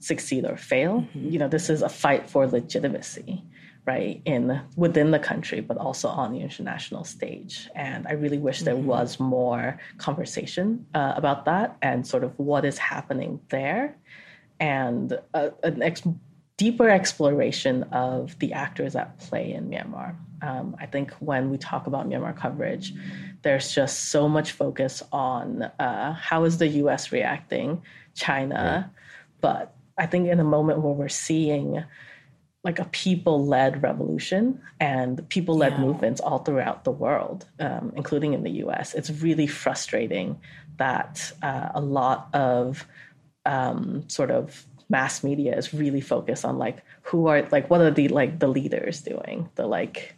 succeed 0.00 0.44
or 0.44 0.56
fail. 0.56 1.00
Mm-hmm. 1.00 1.28
You 1.28 1.38
know, 1.38 1.48
this 1.48 1.70
is 1.70 1.82
a 1.82 1.88
fight 1.88 2.28
for 2.28 2.46
legitimacy, 2.46 3.44
right, 3.86 4.20
in 4.24 4.60
within 4.76 5.10
the 5.10 5.18
country, 5.18 5.60
but 5.60 5.76
also 5.76 6.08
on 6.08 6.32
the 6.32 6.40
international 6.40 7.04
stage. 7.04 7.68
And 7.74 8.06
I 8.08 8.12
really 8.12 8.38
wish 8.38 8.60
there 8.60 8.74
mm-hmm. 8.74 8.86
was 8.86 9.20
more 9.20 9.78
conversation 9.98 10.86
uh, 10.94 11.12
about 11.16 11.44
that 11.44 11.76
and 11.82 12.06
sort 12.06 12.24
of 12.24 12.36
what 12.38 12.64
is 12.64 12.78
happening 12.78 13.40
there, 13.50 13.96
and 14.58 15.18
uh, 15.34 15.50
an 15.62 15.82
ex- 15.82 16.02
deeper 16.56 16.88
exploration 16.88 17.84
of 17.84 18.38
the 18.38 18.52
actors 18.52 18.94
at 18.96 19.18
play 19.18 19.52
in 19.52 19.68
Myanmar. 19.68 20.14
Um, 20.42 20.76
I 20.80 20.86
think 20.86 21.12
when 21.14 21.50
we 21.50 21.58
talk 21.58 21.86
about 21.86 22.08
Myanmar 22.08 22.36
coverage, 22.36 22.92
there's 23.42 23.72
just 23.74 24.10
so 24.10 24.28
much 24.28 24.52
focus 24.52 25.02
on 25.12 25.62
uh, 25.62 26.12
how 26.14 26.44
is 26.44 26.58
the 26.58 26.68
U.S. 26.68 27.12
reacting, 27.12 27.82
China, 28.14 28.90
but 29.40 29.74
I 29.98 30.06
think 30.06 30.28
in 30.28 30.40
a 30.40 30.44
moment 30.44 30.80
where 30.80 30.92
we're 30.92 31.08
seeing 31.08 31.84
like 32.64 32.78
a 32.78 32.84
people-led 32.86 33.82
revolution 33.82 34.60
and 34.78 35.28
people-led 35.28 35.72
yeah. 35.72 35.80
movements 35.80 36.20
all 36.20 36.38
throughout 36.38 36.84
the 36.84 36.92
world, 36.92 37.46
um, 37.58 37.92
including 37.96 38.34
in 38.34 38.44
the 38.44 38.50
U.S., 38.50 38.94
it's 38.94 39.10
really 39.10 39.48
frustrating 39.48 40.40
that 40.76 41.32
uh, 41.42 41.70
a 41.74 41.80
lot 41.80 42.28
of 42.32 42.86
um, 43.44 44.08
sort 44.08 44.30
of 44.30 44.64
mass 44.92 45.24
media 45.24 45.56
is 45.56 45.74
really 45.74 46.02
focused 46.02 46.44
on 46.44 46.58
like 46.58 46.84
who 47.00 47.26
are 47.26 47.48
like 47.50 47.68
what 47.70 47.80
are 47.80 47.90
the 47.90 48.06
like 48.08 48.38
the 48.38 48.46
leaders 48.46 49.00
doing 49.00 49.48
the 49.56 49.66
like 49.66 50.14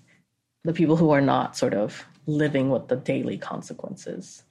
the 0.65 0.73
people 0.73 0.97
who 0.97 1.11
are 1.11 1.21
not 1.21 1.57
sort 1.57 1.75
of 1.75 2.05
living 2.27 2.71
with 2.71 2.89
the 2.89 2.97
daily 2.97 3.39
consequences. 3.39 4.43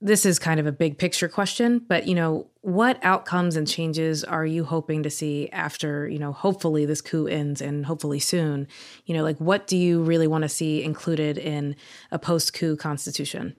This 0.00 0.26
is 0.26 0.38
kind 0.38 0.60
of 0.60 0.66
a 0.66 0.72
big 0.72 0.98
picture 0.98 1.28
question, 1.28 1.78
but 1.78 2.06
you 2.06 2.14
know, 2.14 2.46
what 2.60 2.98
outcomes 3.02 3.56
and 3.56 3.66
changes 3.66 4.22
are 4.24 4.46
you 4.46 4.64
hoping 4.64 5.02
to 5.02 5.10
see 5.10 5.48
after, 5.50 6.06
you 6.06 6.18
know, 6.18 6.32
hopefully 6.32 6.84
this 6.84 7.00
coup 7.00 7.26
ends 7.26 7.60
and 7.60 7.86
hopefully 7.86 8.20
soon? 8.20 8.68
You 9.06 9.14
know, 9.14 9.22
like 9.22 9.38
what 9.38 9.66
do 9.66 9.76
you 9.76 10.02
really 10.02 10.26
want 10.26 10.42
to 10.42 10.48
see 10.48 10.82
included 10.82 11.38
in 11.38 11.76
a 12.12 12.18
post 12.18 12.52
coup 12.52 12.76
constitution? 12.76 13.56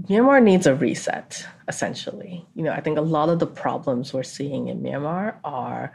Myanmar 0.00 0.42
needs 0.42 0.66
a 0.66 0.74
reset, 0.74 1.44
essentially. 1.66 2.46
You 2.54 2.62
know, 2.62 2.72
I 2.72 2.80
think 2.80 2.98
a 2.98 3.02
lot 3.02 3.28
of 3.28 3.40
the 3.40 3.46
problems 3.46 4.12
we're 4.12 4.22
seeing 4.22 4.68
in 4.68 4.80
Myanmar 4.80 5.36
are 5.42 5.92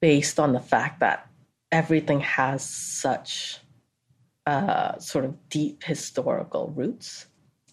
based 0.00 0.38
on 0.38 0.52
the 0.52 0.60
fact 0.60 1.00
that 1.00 1.26
everything 1.72 2.20
has 2.20 2.64
such 2.64 3.58
uh, 4.46 4.98
sort 4.98 5.24
of 5.24 5.48
deep 5.48 5.82
historical 5.82 6.72
roots. 6.76 7.26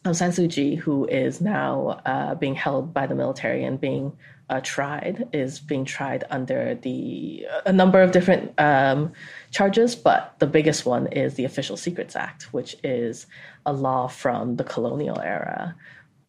Aung 0.03 0.15
San 0.15 0.31
Suu 0.31 0.51
Kyi, 0.51 0.75
who 0.75 1.05
is 1.05 1.41
now 1.41 2.01
uh, 2.07 2.33
being 2.33 2.55
held 2.55 2.91
by 2.91 3.05
the 3.05 3.13
military 3.13 3.63
and 3.63 3.79
being 3.79 4.13
uh, 4.51 4.59
tried, 4.61 5.29
is 5.31 5.61
being 5.61 5.85
tried 5.85 6.25
under 6.29 6.75
the 6.75 7.47
a 7.65 7.71
number 7.71 8.01
of 8.01 8.11
different 8.11 8.53
um, 8.59 9.13
charges, 9.49 9.95
but 9.95 10.35
the 10.39 10.45
biggest 10.45 10.85
one 10.85 11.07
is 11.07 11.35
the 11.35 11.45
Official 11.45 11.77
Secrets 11.77 12.17
Act, 12.17 12.53
which 12.53 12.75
is 12.83 13.27
a 13.65 13.71
law 13.71 14.07
from 14.07 14.57
the 14.57 14.65
colonial 14.65 15.19
era. 15.19 15.75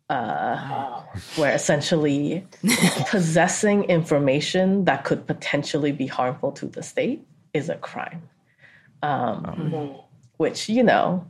Uh, 0.09 1.01
where 1.37 1.55
essentially 1.55 2.47
possessing 3.09 3.85
information 3.85 4.85
that 4.85 5.05
could 5.05 5.27
potentially 5.27 5.91
be 5.91 6.07
harmful 6.07 6.53
to 6.53 6.67
the 6.67 6.83
state 6.83 7.27
is 7.55 7.71
a 7.71 7.77
crime. 7.77 8.29
Um, 9.03 9.95
which, 10.37 10.69
you 10.69 10.83
know, 10.83 11.27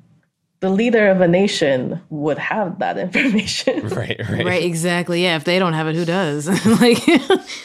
the 0.62 0.70
leader 0.70 1.08
of 1.08 1.20
a 1.20 1.26
nation 1.26 2.00
would 2.08 2.38
have 2.38 2.78
that 2.78 2.96
information. 3.06 3.88
Right, 3.92 4.16
right. 4.30 4.46
Right, 4.46 4.64
exactly. 4.64 5.24
Yeah, 5.24 5.36
if 5.36 5.44
they 5.44 5.58
don't 5.58 5.72
have 5.74 5.88
it, 5.88 5.96
who 5.96 6.04
does? 6.04 6.46
like 6.80 7.02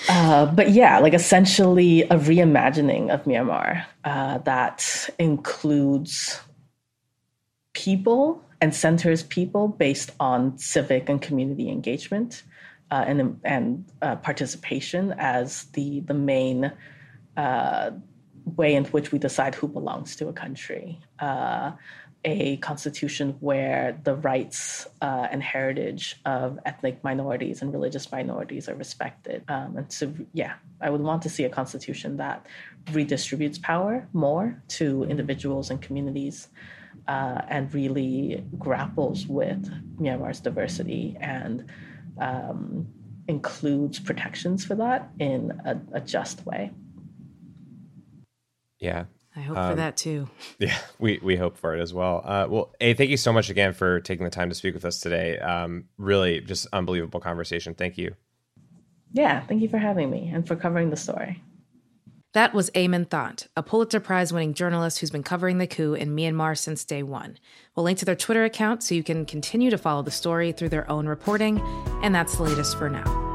uh, 0.10 0.48
but 0.48 0.72
yeah, 0.72 1.00
like 1.00 1.13
essentially 1.13 2.01
a 2.04 2.16
reimagining 2.16 3.13
of 3.13 3.24
Myanmar 3.24 3.86
uh, 4.04 4.39
that 4.39 5.10
includes 5.20 6.42
people 7.74 8.44
and 8.62 8.74
centers 8.74 9.24
people 9.24 9.68
based 9.68 10.12
on 10.20 10.58
civic 10.58 11.08
and 11.08 11.22
community 11.22 11.70
engagement 11.70 12.44
uh, 12.89 13.06
and 13.08 13.39
and 13.44 13.86
uh, 14.01 14.16
participation 14.18 15.13
as 15.20 15.66
the 15.74 16.00
the 16.01 16.16
main 16.16 16.72
uh, 17.38 17.92
way 18.56 18.74
in 18.74 18.86
which 18.86 19.12
we 19.12 19.20
decide 19.20 19.54
who 19.54 19.68
belongs 19.68 20.16
to 20.16 20.27
a 20.27 20.34
country. 20.34 21.00
A 22.29 22.57
constitution 22.57 23.38
where 23.39 23.98
the 24.03 24.15
rights 24.15 24.86
uh, 25.01 25.27
and 25.31 25.41
heritage 25.41 26.19
of 26.25 26.60
ethnic 26.65 27.01
minorities 27.01 27.62
and 27.62 27.72
religious 27.72 28.12
minorities 28.12 28.67
are 28.67 28.75
respected. 28.75 29.43
Um, 29.48 29.77
and 29.77 29.91
so, 29.91 30.13
yeah, 30.34 30.55
I 30.81 30.89
would 30.89 31.00
want 31.00 31.22
to 31.22 31.29
see 31.29 31.46
a 31.46 31.50
constitution 31.50 32.17
that 32.17 32.46
redistributes 32.88 33.62
power 33.62 34.10
more 34.12 34.62
to 34.79 35.03
individuals 35.05 35.69
and 35.72 35.81
communities 35.81 36.50
uh, 37.07 37.43
and 37.48 37.74
really 37.74 38.43
grapples 38.60 39.25
with 39.27 39.72
Myanmar's 39.98 40.41
diversity 40.41 41.15
and 41.22 41.72
um, 42.19 42.88
includes 43.29 44.00
protections 44.00 44.65
for 44.65 44.75
that 44.75 45.10
in 45.17 45.57
a, 45.63 45.79
a 45.93 46.01
just 46.01 46.46
way. 46.46 46.72
Yeah. 48.79 49.05
I 49.38 49.41
hope 49.41 49.58
um, 49.58 49.70
for 49.72 49.75
that 49.75 49.96
too. 49.96 50.27
Yeah, 50.60 50.77
we, 50.98 51.20
we 51.22 51.36
hope 51.36 51.58
for 51.58 51.75
it 51.75 51.79
as 51.79 51.94
well. 51.94 52.24
Uh, 52.25 52.48
well, 52.50 52.75
Aye, 52.82 52.94
thank 52.94 53.12
you 53.12 53.17
so 53.17 53.32
much 53.32 53.51
again 53.51 53.74
for 53.74 54.00
taking 54.00 54.24
the 54.24 54.32
time 54.32 54.50
to 54.50 54.56
speak 54.56 54.74
with 54.74 54.84
us 54.84 55.00
today. 55.00 55.38
Um, 55.38 55.86
really, 55.98 56.41
just 56.41 56.65
unbelievable 56.74 57.20
conversation. 57.20 57.75
Thank 57.75 58.00
you. 58.00 58.15
Yeah, 59.13 59.46
thank 59.46 59.62
you 59.62 59.70
for 59.70 59.77
having 59.77 60.10
me 60.10 60.32
and 60.34 60.48
for 60.48 60.56
covering 60.56 60.89
the 60.89 60.98
story. 60.98 61.44
That 62.34 62.53
was 62.53 62.72
Aye 62.75 62.88
Min 62.88 63.06
Thant, 63.06 63.48
a 63.56 63.63
Pulitzer 63.63 64.00
Prize 64.00 64.34
winning 64.34 64.53
journalist 64.53 65.00
who's 65.00 65.12
been 65.12 65.24
covering 65.24 65.60
the 65.60 65.67
coup 65.67 65.94
in 65.94 66.15
Myanmar 66.15 66.58
since 66.58 66.84
day 66.84 67.03
one. 67.03 67.38
We'll 67.75 67.84
link 67.84 68.00
to 68.00 68.06
their 68.06 68.15
Twitter 68.15 68.44
account 68.44 68.84
so 68.84 68.96
you 68.96 69.03
can 69.03 69.25
continue 69.25 69.70
to 69.70 69.77
follow 69.77 70.01
the 70.01 70.12
story 70.12 70.51
through 70.51 70.70
their 70.70 70.89
own 70.89 71.08
reporting. 71.08 71.60
And 72.03 72.13
that's 72.13 72.38
the 72.38 72.44
latest 72.44 72.77
for 72.77 72.89
now. 72.89 73.26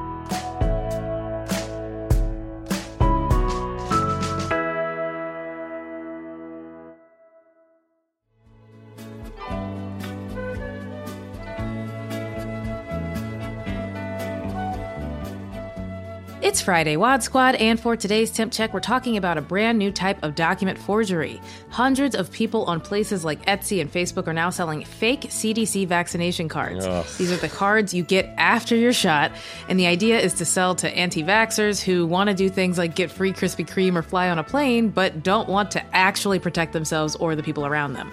It's 16.53 16.61
Friday, 16.61 16.99
Wad 16.99 17.23
Squad, 17.23 17.55
and 17.55 17.81
for 17.81 17.97
today's 17.97 18.31
temp 18.31 18.53
check, 18.53 18.75
we're 18.75 18.81
talking 18.81 19.17
about 19.17 19.39
a 19.39 19.41
brand 19.41 19.79
new 19.79 19.91
type 19.91 20.23
of 20.23 20.35
document 20.35 20.79
forgery. 20.79 21.41
Hundreds 21.71 22.15
of 22.15 22.31
people 22.31 22.67
on 22.67 22.79
places 22.79 23.25
like 23.25 23.43
Etsy 23.47 23.81
and 23.81 23.91
Facebook 23.91 24.27
are 24.27 24.35
now 24.35 24.51
selling 24.51 24.85
fake 24.85 25.23
CDC 25.23 25.89
vaccination 25.89 26.51
cards. 26.51 26.85
Ugh. 26.85 27.07
These 27.17 27.33
are 27.33 27.39
the 27.39 27.49
cards 27.49 27.95
you 27.95 28.03
get 28.03 28.35
after 28.37 28.77
your 28.77 28.93
shot, 28.93 29.33
and 29.71 29.81
the 29.81 29.87
idea 29.87 30.21
is 30.21 30.35
to 30.35 30.45
sell 30.45 30.75
to 30.75 30.91
anti 30.91 31.23
vaxxers 31.23 31.83
who 31.83 32.05
want 32.05 32.29
to 32.29 32.35
do 32.35 32.51
things 32.51 32.77
like 32.77 32.95
get 32.95 33.11
free 33.11 33.33
Krispy 33.33 33.67
Kreme 33.67 33.97
or 33.97 34.03
fly 34.03 34.29
on 34.29 34.39
a 34.39 34.45
plane, 34.45 34.91
but 34.91 35.23
don't 35.23 35.49
want 35.49 35.71
to 35.71 35.97
actually 35.97 36.39
protect 36.39 36.75
themselves 36.75 37.17
or 37.17 37.35
the 37.35 37.43
people 37.43 37.65
around 37.65 37.95
them. 37.95 38.13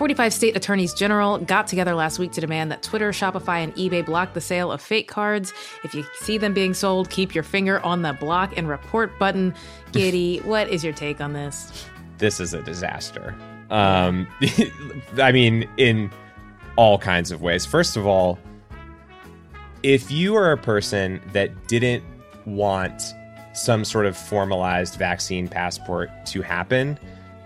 45 0.00 0.32
state 0.32 0.56
attorneys 0.56 0.94
general 0.94 1.36
got 1.36 1.66
together 1.66 1.94
last 1.94 2.18
week 2.18 2.32
to 2.32 2.40
demand 2.40 2.72
that 2.72 2.82
Twitter, 2.82 3.10
Shopify, 3.10 3.62
and 3.62 3.74
eBay 3.74 4.02
block 4.02 4.32
the 4.32 4.40
sale 4.40 4.72
of 4.72 4.80
fake 4.80 5.08
cards. 5.08 5.52
If 5.84 5.94
you 5.94 6.06
see 6.20 6.38
them 6.38 6.54
being 6.54 6.72
sold, 6.72 7.10
keep 7.10 7.34
your 7.34 7.44
finger 7.44 7.80
on 7.80 8.00
the 8.00 8.14
block 8.14 8.56
and 8.56 8.66
report 8.66 9.18
button. 9.18 9.54
Giddy, 9.92 10.38
what 10.38 10.70
is 10.70 10.82
your 10.82 10.94
take 10.94 11.20
on 11.20 11.34
this? 11.34 11.84
This 12.16 12.40
is 12.40 12.54
a 12.54 12.62
disaster. 12.62 13.36
Um, 13.68 14.26
I 15.18 15.32
mean, 15.32 15.68
in 15.76 16.10
all 16.76 16.96
kinds 16.96 17.30
of 17.30 17.42
ways. 17.42 17.66
First 17.66 17.98
of 17.98 18.06
all, 18.06 18.38
if 19.82 20.10
you 20.10 20.34
are 20.34 20.50
a 20.50 20.56
person 20.56 21.20
that 21.34 21.68
didn't 21.68 22.02
want 22.46 23.02
some 23.52 23.84
sort 23.84 24.06
of 24.06 24.16
formalized 24.16 24.94
vaccine 24.94 25.46
passport 25.46 26.08
to 26.24 26.40
happen, 26.40 26.98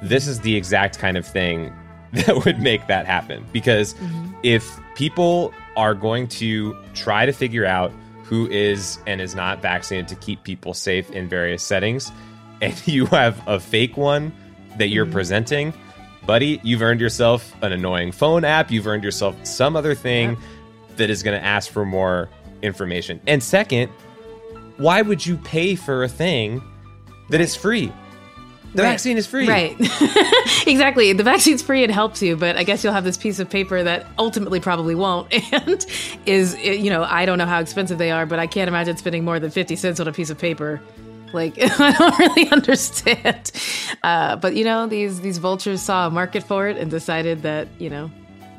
this 0.03 0.29
is 0.29 0.39
the 0.43 0.55
exact 0.55 1.01
kind 1.01 1.17
of 1.17 1.27
thing 1.27 1.73
that 2.27 2.45
would 2.45 2.61
make 2.61 2.87
that 2.87 3.07
happen. 3.07 3.45
Because 3.53 3.95
mm-hmm. 3.95 4.33
if 4.43 4.79
people 4.95 5.53
are 5.77 5.95
going 5.95 6.29
to 6.29 6.77
try 6.95 7.27
to 7.27 7.33
figure 7.33 7.67
out 7.67 7.93
who 8.25 8.49
is 8.49 8.99
and 9.07 9.21
is 9.21 9.35
not 9.35 9.61
vaccinated 9.61 10.09
to 10.09 10.15
keep 10.17 10.43
people 10.45 10.73
safe 10.75 11.11
in 11.11 11.29
various 11.29 11.63
settings, 11.63 12.13
and 12.63 12.87
you 12.87 13.07
have 13.07 13.43
a 13.47 13.59
fake 13.61 13.97
one 13.97 14.33
that 14.79 14.89
you're 14.89 15.05
mm-hmm. 15.05 15.15
presenting, 15.15 15.75
buddy, 16.25 16.61
you've 16.63 16.83
earned 16.83 17.01
yourself 17.01 17.53
an 17.63 17.73
annoying 17.73 18.13
phone 18.13 18.45
app. 18.45 18.71
You've 18.71 18.87
earned 18.87 19.05
yourself 19.05 19.37
some 19.45 19.77
other 19.77 19.95
thing 19.95 20.37
that 20.97 21.11
is 21.11 21.23
going 21.23 21.39
to 21.39 21.45
ask 21.45 21.71
for 21.71 21.85
more 21.85 22.29
information. 22.63 23.21
And 23.27 23.43
second, 23.43 23.91
why 24.77 25.03
would 25.03 25.25
you 25.25 25.37
pay 25.37 25.75
for 25.75 26.05
a 26.05 26.09
thing 26.09 26.63
that 27.31 27.41
is 27.41 27.57
free? 27.57 27.93
The 28.75 28.83
Right. 28.83 28.91
vaccine 28.91 29.17
is 29.17 29.27
free. 29.27 29.47
Right. 29.49 29.77
exactly. 30.67 31.13
The 31.13 31.23
vaccine's 31.23 31.63
free 31.63 31.85
It 31.85 31.91
helps 31.91 32.21
you, 32.21 32.37
but 32.37 32.57
I 32.57 32.65
guess 32.65 32.83
you'll 32.83 32.93
have 32.93 33.05
this 33.05 33.17
piece 33.17 33.39
of 33.39 33.49
paper 33.49 33.83
that 33.85 34.07
ultimately 34.19 34.61
probably 34.61 34.95
won't. 34.95 35.33
And 35.53 35.87
is, 36.27 36.57
you 36.59 36.91
know, 36.91 37.05
I 37.05 37.25
don't 37.27 37.39
know 37.39 37.47
how 37.47 37.61
expensive 37.61 37.99
they 37.99 38.11
are, 38.11 38.27
but 38.27 38.39
I 38.41 38.47
can't 38.49 38.67
imagine 38.69 38.97
spending 38.97 39.25
more 39.25 39.39
than 39.39 39.51
50 39.53 39.77
cents 39.77 40.01
on 40.01 40.09
a 40.09 40.13
piece 40.13 40.31
of 40.31 40.39
paper. 40.39 40.81
Like, 41.33 41.55
I 41.81 41.93
don't 41.93 42.19
really 42.19 42.49
understand. 42.51 43.53
Uh, 44.03 44.37
but, 44.37 44.57
you 44.57 44.65
know, 44.65 44.87
these, 44.89 45.21
these 45.21 45.39
vultures 45.39 45.81
saw 45.81 46.09
a 46.09 46.11
market 46.11 46.43
for 46.43 46.67
it 46.69 46.77
and 46.77 46.91
decided 46.91 47.43
that, 47.43 47.69
you 47.79 47.91
know, 47.91 48.11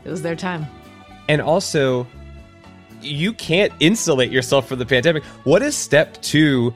it 0.05 0.09
was 0.09 0.21
their 0.21 0.35
time. 0.35 0.65
And 1.27 1.41
also, 1.41 2.07
you 3.01 3.33
can't 3.33 3.73
insulate 3.79 4.31
yourself 4.31 4.67
from 4.69 4.79
the 4.79 4.85
pandemic. 4.85 5.23
What 5.43 5.61
is 5.61 5.75
step 5.75 6.21
two 6.21 6.73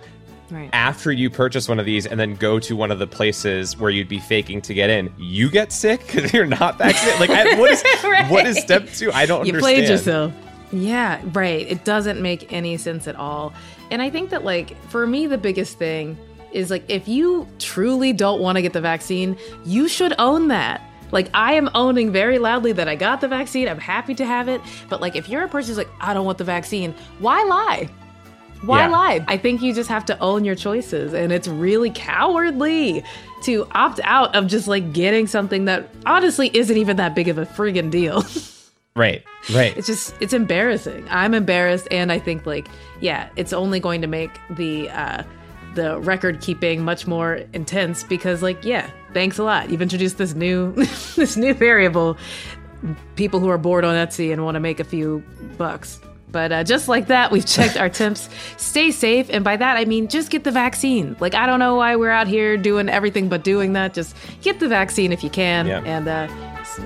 Right. 0.52 0.70
after 0.74 1.12
you 1.12 1.30
purchase 1.30 1.70
one 1.70 1.80
of 1.80 1.86
these 1.86 2.06
and 2.06 2.20
then 2.20 2.36
go 2.36 2.60
to 2.60 2.76
one 2.76 2.92
of 2.92 3.00
the 3.00 3.08
places 3.08 3.78
where 3.78 3.92
you'd 3.92 4.10
be 4.10 4.20
faking 4.20 4.62
to 4.64 4.74
get 4.74 4.90
in? 4.90 5.14
You 5.18 5.50
get 5.50 5.72
sick 5.72 6.00
because 6.08 6.34
you're 6.34 6.46
not 6.46 6.78
vaccinated. 6.78 7.20
Like, 7.20 7.30
I, 7.30 7.60
what 7.60 7.72
is 7.72 7.84
what 8.30 8.46
is 8.46 8.58
step 8.58 8.88
two? 8.90 9.12
I 9.12 9.26
don't 9.26 9.46
you 9.46 9.54
understand. 9.54 9.62
played 9.78 9.90
yourself. 9.90 10.34
Yeah, 10.72 11.22
right. 11.34 11.66
It 11.68 11.84
doesn't 11.84 12.22
make 12.22 12.52
any 12.54 12.78
sense 12.78 13.08
at 13.08 13.16
all. 13.16 13.54
And 13.92 14.02
I 14.02 14.10
think 14.10 14.30
that, 14.30 14.44
like, 14.44 14.80
for 14.90 15.08
me, 15.08 15.26
the 15.28 15.38
biggest 15.38 15.78
thing 15.78 16.18
is 16.52 16.70
like, 16.70 16.84
if 16.88 17.08
you 17.08 17.48
truly 17.58 18.14
don't 18.14 18.40
want 18.42 18.58
to 18.58 18.62
get 18.62 18.74
the 18.74 18.82
vaccine, 18.82 19.38
you 19.66 19.88
should 19.88 20.14
own 20.20 20.50
that. 20.50 20.82
Like, 21.12 21.30
I 21.34 21.54
am 21.54 21.72
owning 21.74 22.12
very 22.12 22.38
loudly 22.38 22.72
that 22.74 22.88
I 22.88 22.96
got 22.96 23.20
the 23.20 23.28
vaccine. 23.28 23.68
I'm 23.68 23.80
happy 23.80 24.14
to 24.16 24.26
have 24.26 24.48
it. 24.48 24.62
But, 24.90 25.02
like, 25.02 25.16
if 25.16 25.28
you're 25.28 25.44
a 25.44 25.48
person 25.48 25.70
who's 25.70 25.78
like, 25.78 25.90
I 26.00 26.14
don't 26.14 26.26
want 26.26 26.38
the 26.38 26.44
vaccine, 26.44 26.94
why 27.18 27.44
lie? 27.44 27.90
Why 28.62 28.80
Yeah. 28.86 28.88
lie? 28.90 29.26
I 29.28 29.38
think 29.38 29.62
you 29.62 29.74
just 29.74 29.90
have 29.90 30.06
to 30.06 30.20
own 30.20 30.44
your 30.46 30.56
choices. 30.56 31.14
And 31.14 31.32
it's 31.32 31.48
really 31.48 31.92
cowardly 31.92 33.04
to 33.44 33.66
opt 33.72 34.00
out 34.04 34.36
of 34.36 34.48
just 34.48 34.68
like 34.68 34.92
getting 34.92 35.28
something 35.28 35.66
that 35.66 35.90
honestly 36.06 36.52
isn't 36.54 36.76
even 36.76 36.98
that 36.98 37.16
big 37.16 37.28
of 37.30 37.38
a 37.38 37.46
friggin' 37.46 37.90
deal. 37.92 38.24
Right, 38.96 39.24
right. 39.54 39.78
it's 39.78 39.88
just 39.88 40.14
it's 40.20 40.34
embarrassing 40.34 41.06
i'm 41.10 41.34
embarrassed 41.34 41.88
and 41.90 42.12
i 42.12 42.20
think 42.20 42.46
like 42.46 42.68
yeah 43.00 43.30
it's 43.38 43.54
only 43.54 43.80
going 43.80 44.02
to 44.02 44.08
make 44.08 44.32
the 44.50 44.90
uh 44.90 45.24
the 45.76 46.00
record 46.02 46.42
keeping 46.42 46.84
much 46.84 47.08
more 47.08 47.36
intense 47.54 48.04
because 48.04 48.42
like 48.42 48.66
yeah 48.66 48.90
thanks 49.14 49.38
a 49.38 49.44
lot 49.44 49.70
you've 49.70 49.82
introduced 49.84 50.18
this 50.18 50.34
new 50.34 50.74
this 51.16 51.38
new 51.38 51.54
variable 51.54 52.18
people 53.16 53.40
who 53.40 53.48
are 53.48 53.60
bored 53.60 53.86
on 53.86 53.96
etsy 53.96 54.34
and 54.34 54.44
want 54.44 54.56
to 54.56 54.60
make 54.60 54.82
a 54.82 54.84
few 54.84 55.24
bucks 55.58 56.02
but 56.32 56.52
uh, 56.52 56.64
just 56.64 56.88
like 56.88 57.08
that 57.08 57.32
we've 57.32 57.46
checked 57.46 57.78
our 57.78 57.90
temps 57.90 58.30
stay 58.58 58.92
safe 58.92 59.28
and 59.30 59.44
by 59.44 59.56
that 59.58 59.78
i 59.78 59.86
mean 59.86 60.08
just 60.08 60.30
get 60.30 60.44
the 60.44 60.52
vaccine 60.52 61.16
like 61.20 61.34
i 61.34 61.46
don't 61.46 61.60
know 61.60 61.76
why 61.76 61.96
we're 61.96 62.10
out 62.12 62.28
here 62.28 62.56
doing 62.58 62.88
everything 62.90 63.28
but 63.30 63.44
doing 63.44 63.74
that 63.74 63.94
just 63.94 64.16
get 64.42 64.60
the 64.60 64.68
vaccine 64.68 65.12
if 65.12 65.24
you 65.24 65.30
can 65.30 65.66
Yeah. 65.68 65.82
and 65.86 66.08
uh, 66.08 66.28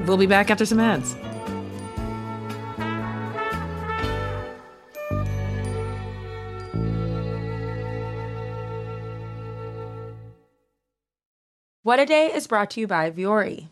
we'll 0.06 0.18
be 0.18 0.26
back 0.28 0.50
after 0.50 0.66
some 0.66 0.80
ads 0.80 1.16
What 11.82 12.00
a 12.00 12.06
Day 12.06 12.28
is 12.34 12.48
brought 12.48 12.70
to 12.72 12.80
you 12.80 12.88
by 12.88 13.12
Vuori. 13.12 13.68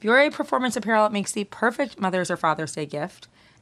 Vuori 0.00 0.32
Performance 0.32 0.76
Apparel 0.76 1.08
makes 1.10 1.32
the 1.32 1.44
perfect 1.44 2.00
Mother's 2.00 2.30
or 2.30 2.36
Father's 2.36 2.74
Day 2.74 2.86
gift. 2.86 3.28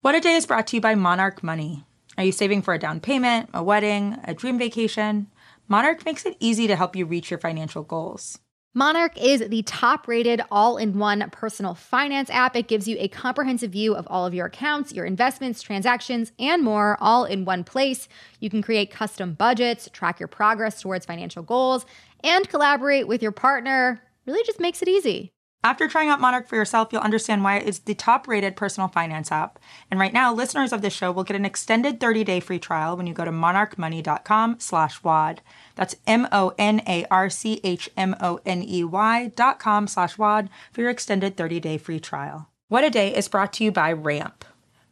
What 0.00 0.14
a 0.14 0.20
Day 0.20 0.36
is 0.36 0.46
brought 0.46 0.68
to 0.68 0.76
you 0.76 0.80
by 0.80 0.94
Monarch 0.94 1.42
Money. 1.42 1.84
Are 2.16 2.22
you 2.22 2.30
saving 2.30 2.62
for 2.62 2.72
a 2.72 2.78
down 2.78 3.00
payment, 3.00 3.50
a 3.52 3.64
wedding, 3.64 4.16
a 4.22 4.32
dream 4.32 4.56
vacation? 4.56 5.26
Monarch 5.66 6.04
makes 6.04 6.24
it 6.24 6.36
easy 6.38 6.68
to 6.68 6.76
help 6.76 6.94
you 6.94 7.04
reach 7.04 7.32
your 7.32 7.40
financial 7.40 7.82
goals. 7.82 8.38
Monarch 8.74 9.20
is 9.20 9.40
the 9.48 9.62
top 9.62 10.06
rated 10.06 10.40
all 10.52 10.76
in 10.76 11.00
one 11.00 11.28
personal 11.30 11.74
finance 11.74 12.30
app. 12.30 12.54
It 12.54 12.68
gives 12.68 12.86
you 12.86 12.96
a 13.00 13.08
comprehensive 13.08 13.72
view 13.72 13.96
of 13.96 14.06
all 14.08 14.24
of 14.24 14.34
your 14.34 14.46
accounts, 14.46 14.92
your 14.92 15.04
investments, 15.04 15.62
transactions, 15.62 16.30
and 16.38 16.62
more 16.62 16.96
all 17.00 17.24
in 17.24 17.44
one 17.44 17.64
place. 17.64 18.08
You 18.38 18.50
can 18.50 18.62
create 18.62 18.92
custom 18.92 19.32
budgets, 19.32 19.88
track 19.92 20.20
your 20.20 20.28
progress 20.28 20.80
towards 20.80 21.06
financial 21.06 21.42
goals, 21.42 21.84
and 22.22 22.48
collaborate 22.48 23.08
with 23.08 23.20
your 23.20 23.32
partner. 23.32 24.00
Really 24.26 24.44
just 24.44 24.60
makes 24.60 24.80
it 24.80 24.86
easy. 24.86 25.32
After 25.64 25.88
trying 25.88 26.08
out 26.08 26.20
Monarch 26.20 26.46
for 26.46 26.54
yourself, 26.54 26.90
you'll 26.92 27.02
understand 27.02 27.42
why 27.42 27.56
it 27.56 27.66
is 27.66 27.80
the 27.80 27.94
top 27.94 28.28
rated 28.28 28.54
personal 28.54 28.86
finance 28.86 29.32
app. 29.32 29.58
And 29.90 29.98
right 29.98 30.12
now, 30.12 30.32
listeners 30.32 30.72
of 30.72 30.82
this 30.82 30.92
show 30.92 31.10
will 31.10 31.24
get 31.24 31.34
an 31.34 31.44
extended 31.44 31.98
30 31.98 32.22
day 32.22 32.38
free 32.38 32.60
trial 32.60 32.96
when 32.96 33.08
you 33.08 33.14
go 33.14 33.24
to 33.24 33.32
monarchmoney.com 33.32 34.60
slash 34.60 35.02
WAD. 35.02 35.42
That's 35.74 35.96
M 36.06 36.28
O 36.30 36.54
N 36.58 36.80
A 36.86 37.04
R 37.10 37.28
C 37.28 37.60
H 37.64 37.90
M 37.96 38.14
O 38.20 38.38
N 38.46 38.62
E 38.62 38.84
Y 38.84 39.32
dot 39.34 39.58
com 39.58 39.88
slash 39.88 40.16
WAD 40.16 40.48
for 40.72 40.80
your 40.80 40.90
extended 40.90 41.36
30 41.36 41.58
day 41.58 41.76
free 41.76 41.98
trial. 41.98 42.48
What 42.68 42.84
a 42.84 42.90
Day 42.90 43.16
is 43.16 43.28
brought 43.28 43.52
to 43.54 43.64
you 43.64 43.72
by 43.72 43.92
Ramp. 43.92 44.44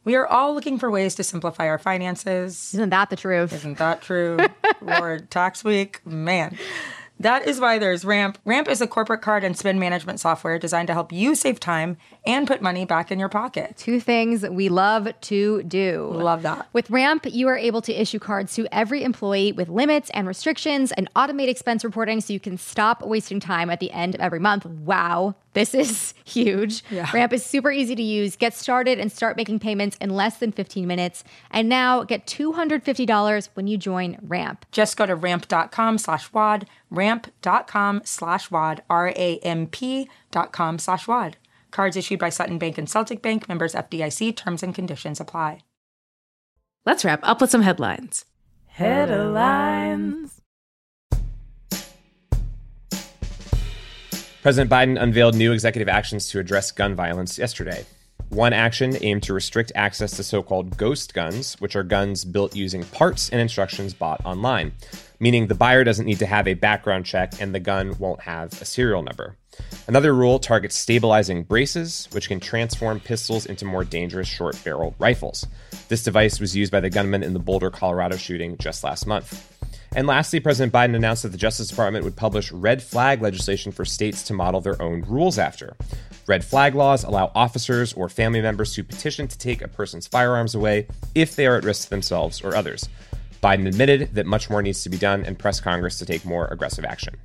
We 0.03 0.15
are 0.15 0.25
all 0.25 0.53
looking 0.53 0.79
for 0.79 0.89
ways 0.89 1.15
to 1.15 1.23
simplify 1.23 1.67
our 1.67 1.77
finances. 1.77 2.73
Isn't 2.73 2.89
that 2.89 3.09
the 3.09 3.15
truth? 3.15 3.53
Isn't 3.53 3.77
that 3.77 4.01
true? 4.01 4.37
Lord, 4.81 5.29
tax 5.29 5.63
week, 5.63 6.05
man. 6.05 6.57
That 7.19 7.47
is 7.47 7.59
why 7.59 7.79
there's 7.79 8.05
Ramp. 8.05 8.37
Ramp 8.45 8.67
is 8.67 8.79
a 8.79 8.87
corporate 8.87 9.21
card 9.21 9.43
and 9.43 9.57
spend 9.57 9.79
management 9.79 10.19
software 10.19 10.59
designed 10.59 10.87
to 10.87 10.93
help 10.93 11.11
you 11.11 11.33
save 11.33 11.59
time 11.59 11.97
and 12.25 12.47
put 12.47 12.61
money 12.61 12.85
back 12.85 13.11
in 13.11 13.17
your 13.17 13.29
pocket. 13.29 13.75
Two 13.77 13.99
things 13.99 14.47
we 14.47 14.69
love 14.69 15.09
to 15.21 15.63
do. 15.63 16.11
Love 16.13 16.43
that. 16.43 16.67
With 16.73 16.89
Ramp, 16.89 17.25
you 17.25 17.47
are 17.47 17.57
able 17.57 17.81
to 17.81 17.93
issue 17.93 18.19
cards 18.19 18.53
to 18.55 18.67
every 18.71 19.03
employee 19.03 19.51
with 19.51 19.67
limits 19.69 20.11
and 20.13 20.27
restrictions 20.27 20.91
and 20.91 21.11
automate 21.15 21.47
expense 21.47 21.83
reporting 21.83 22.21
so 22.21 22.33
you 22.33 22.39
can 22.39 22.57
stop 22.57 23.01
wasting 23.01 23.39
time 23.39 23.69
at 23.69 23.79
the 23.79 23.91
end 23.91 24.13
of 24.13 24.21
every 24.21 24.39
month. 24.39 24.65
Wow, 24.65 25.35
this 25.57 25.73
is 25.73 26.13
huge. 26.23 26.83
Yeah. 26.91 27.09
Ramp 27.11 27.33
is 27.33 27.43
super 27.43 27.71
easy 27.71 27.95
to 27.95 28.03
use. 28.03 28.35
Get 28.35 28.53
started 28.53 28.99
and 28.99 29.11
start 29.11 29.35
making 29.35 29.57
payments 29.59 29.97
in 29.99 30.11
less 30.11 30.37
than 30.37 30.51
15 30.51 30.85
minutes. 30.85 31.23
And 31.49 31.67
now 31.67 32.03
get 32.03 32.27
$250 32.27 33.49
when 33.55 33.65
you 33.65 33.75
join 33.75 34.19
Ramp. 34.21 34.67
Just 34.71 34.97
go 34.97 35.07
to 35.07 35.15
ramp.com 35.15 35.97
slash 35.97 36.31
WAD, 36.31 36.67
ramp.com 36.91 38.01
slash 38.05 38.51
WAD, 38.51 38.83
R-A-M-P 38.87 40.09
dot 40.29 40.51
com 40.53 40.77
slash 40.77 41.07
WAD. 41.07 41.37
Cards 41.71 41.97
issued 41.97 42.19
by 42.19 42.29
Sutton 42.29 42.59
Bank 42.59 42.77
and 42.77 42.87
Celtic 42.87 43.23
Bank, 43.23 43.49
members 43.49 43.73
FDIC, 43.73 44.35
terms 44.35 44.61
and 44.61 44.75
conditions 44.75 45.19
apply. 45.19 45.61
Let's 46.85 47.03
wrap 47.03 47.19
up 47.23 47.41
with 47.41 47.49
some 47.49 47.63
headlines. 47.63 48.25
Headlines. 48.67 50.36
President 54.47 54.71
Biden 54.71 54.97
unveiled 54.97 55.35
new 55.35 55.51
executive 55.51 55.89
actions 55.89 56.29
to 56.29 56.39
address 56.39 56.71
gun 56.71 56.95
violence 56.95 57.37
yesterday. 57.37 57.85
One 58.29 58.53
action 58.53 58.95
aimed 59.01 59.23
to 59.23 59.33
restrict 59.33 59.73
access 59.75 60.15
to 60.15 60.23
so 60.23 60.41
called 60.41 60.77
ghost 60.77 61.13
guns, 61.13 61.59
which 61.59 61.75
are 61.75 61.83
guns 61.83 62.23
built 62.23 62.55
using 62.55 62.85
parts 62.85 63.29
and 63.29 63.41
instructions 63.41 63.93
bought 63.93 64.25
online, 64.25 64.71
meaning 65.19 65.47
the 65.47 65.53
buyer 65.53 65.83
doesn't 65.83 66.05
need 66.05 66.19
to 66.19 66.25
have 66.25 66.47
a 66.47 66.53
background 66.53 67.05
check 67.05 67.41
and 67.41 67.53
the 67.53 67.59
gun 67.59 67.97
won't 67.99 68.21
have 68.21 68.53
a 68.61 68.63
serial 68.63 69.01
number. 69.01 69.35
Another 69.85 70.15
rule 70.15 70.39
targets 70.39 70.77
stabilizing 70.77 71.43
braces, 71.43 72.07
which 72.13 72.29
can 72.29 72.39
transform 72.39 73.01
pistols 73.01 73.47
into 73.47 73.65
more 73.65 73.83
dangerous 73.83 74.29
short 74.29 74.57
barreled 74.63 74.95
rifles. 74.97 75.45
This 75.89 76.03
device 76.03 76.39
was 76.39 76.55
used 76.55 76.71
by 76.71 76.79
the 76.79 76.89
gunman 76.89 77.21
in 77.21 77.33
the 77.33 77.39
Boulder, 77.39 77.69
Colorado 77.69 78.15
shooting 78.15 78.57
just 78.59 78.81
last 78.81 79.07
month. 79.07 79.56
And 79.97 80.05
lastly, 80.05 80.39
President 80.39 80.71
Biden 80.71 80.95
announced 80.95 81.23
that 81.23 81.29
the 81.29 81.39
Justice 81.39 81.69
Department 81.69 82.05
would 82.05 82.15
publish 82.15 82.51
red 82.51 82.83
flag 82.83 83.23
legislation 83.23 83.71
for 83.71 83.83
states 83.83 84.21
to 84.25 84.33
model 84.35 84.61
their 84.61 84.79
own 84.79 85.01
rules 85.07 85.39
after. 85.39 85.75
Red 86.27 86.45
flag 86.45 86.75
laws 86.75 87.03
allow 87.03 87.31
officers 87.33 87.93
or 87.93 88.07
family 88.07 88.39
members 88.39 88.75
to 88.75 88.83
petition 88.83 89.27
to 89.27 89.35
take 89.39 89.63
a 89.63 89.67
person's 89.67 90.05
firearms 90.05 90.53
away 90.53 90.85
if 91.15 91.35
they 91.35 91.47
are 91.47 91.55
at 91.55 91.63
risk 91.63 91.85
to 91.85 91.89
themselves 91.89 92.43
or 92.43 92.55
others. 92.55 92.87
Biden 93.41 93.67
admitted 93.67 94.13
that 94.13 94.27
much 94.27 94.51
more 94.51 94.61
needs 94.61 94.83
to 94.83 94.89
be 94.89 94.99
done 94.99 95.25
and 95.25 95.39
pressed 95.39 95.63
Congress 95.63 95.97
to 95.97 96.05
take 96.05 96.23
more 96.23 96.45
aggressive 96.45 96.85
action. 96.85 97.15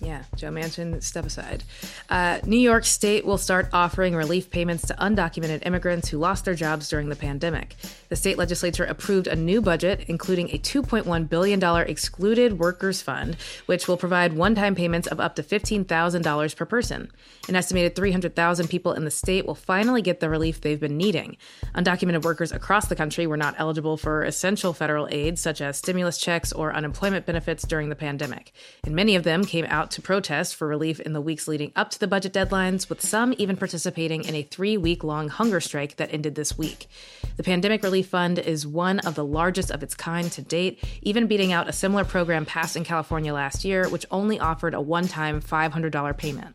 Yeah, 0.00 0.22
Joe 0.36 0.50
Manchin, 0.50 1.02
step 1.02 1.26
aside. 1.26 1.64
Uh, 2.08 2.38
New 2.44 2.58
York 2.58 2.84
State 2.84 3.26
will 3.26 3.36
start 3.38 3.68
offering 3.72 4.14
relief 4.14 4.48
payments 4.48 4.86
to 4.86 4.94
undocumented 4.94 5.66
immigrants 5.66 6.08
who 6.08 6.18
lost 6.18 6.44
their 6.44 6.54
jobs 6.54 6.88
during 6.88 7.08
the 7.08 7.16
pandemic. 7.16 7.74
The 8.08 8.14
state 8.14 8.38
legislature 8.38 8.84
approved 8.84 9.26
a 9.26 9.34
new 9.34 9.60
budget, 9.60 10.04
including 10.06 10.50
a 10.50 10.58
$2.1 10.58 11.28
billion 11.28 11.62
excluded 11.88 12.60
workers 12.60 13.02
fund, 13.02 13.36
which 13.66 13.88
will 13.88 13.96
provide 13.96 14.34
one 14.34 14.54
time 14.54 14.76
payments 14.76 15.08
of 15.08 15.18
up 15.18 15.34
to 15.34 15.42
$15,000 15.42 16.56
per 16.56 16.64
person. 16.64 17.10
An 17.48 17.56
estimated 17.56 17.96
300,000 17.96 18.68
people 18.68 18.92
in 18.92 19.04
the 19.04 19.10
state 19.10 19.46
will 19.46 19.56
finally 19.56 20.00
get 20.00 20.20
the 20.20 20.30
relief 20.30 20.60
they've 20.60 20.78
been 20.78 20.96
needing. 20.96 21.36
Undocumented 21.74 22.22
workers 22.22 22.52
across 22.52 22.86
the 22.86 22.96
country 22.96 23.26
were 23.26 23.36
not 23.36 23.56
eligible 23.58 23.96
for 23.96 24.22
essential 24.22 24.72
federal 24.72 25.08
aid, 25.10 25.40
such 25.40 25.60
as 25.60 25.76
stimulus 25.76 26.18
checks 26.18 26.52
or 26.52 26.72
unemployment 26.72 27.26
benefits 27.26 27.66
during 27.66 27.88
the 27.88 27.96
pandemic. 27.96 28.52
And 28.84 28.94
many 28.94 29.16
of 29.16 29.24
them 29.24 29.44
came 29.44 29.66
out 29.68 29.87
to 29.92 30.02
protest 30.02 30.54
for 30.54 30.66
relief 30.66 31.00
in 31.00 31.12
the 31.12 31.20
weeks 31.20 31.48
leading 31.48 31.72
up 31.76 31.90
to 31.90 31.98
the 31.98 32.06
budget 32.06 32.32
deadlines, 32.32 32.88
with 32.88 33.00
some 33.00 33.34
even 33.38 33.56
participating 33.56 34.24
in 34.24 34.34
a 34.34 34.42
three 34.42 34.76
week 34.76 35.04
long 35.04 35.28
hunger 35.28 35.60
strike 35.60 35.96
that 35.96 36.12
ended 36.12 36.34
this 36.34 36.56
week. 36.58 36.88
The 37.36 37.42
Pandemic 37.42 37.82
Relief 37.82 38.08
Fund 38.08 38.38
is 38.38 38.66
one 38.66 38.98
of 39.00 39.14
the 39.14 39.24
largest 39.24 39.70
of 39.70 39.82
its 39.82 39.94
kind 39.94 40.30
to 40.32 40.42
date, 40.42 40.82
even 41.02 41.26
beating 41.26 41.52
out 41.52 41.68
a 41.68 41.72
similar 41.72 42.04
program 42.04 42.46
passed 42.46 42.76
in 42.76 42.84
California 42.84 43.32
last 43.32 43.64
year, 43.64 43.88
which 43.88 44.06
only 44.10 44.38
offered 44.38 44.74
a 44.74 44.80
one 44.80 45.08
time 45.08 45.40
$500 45.40 46.16
payment. 46.16 46.54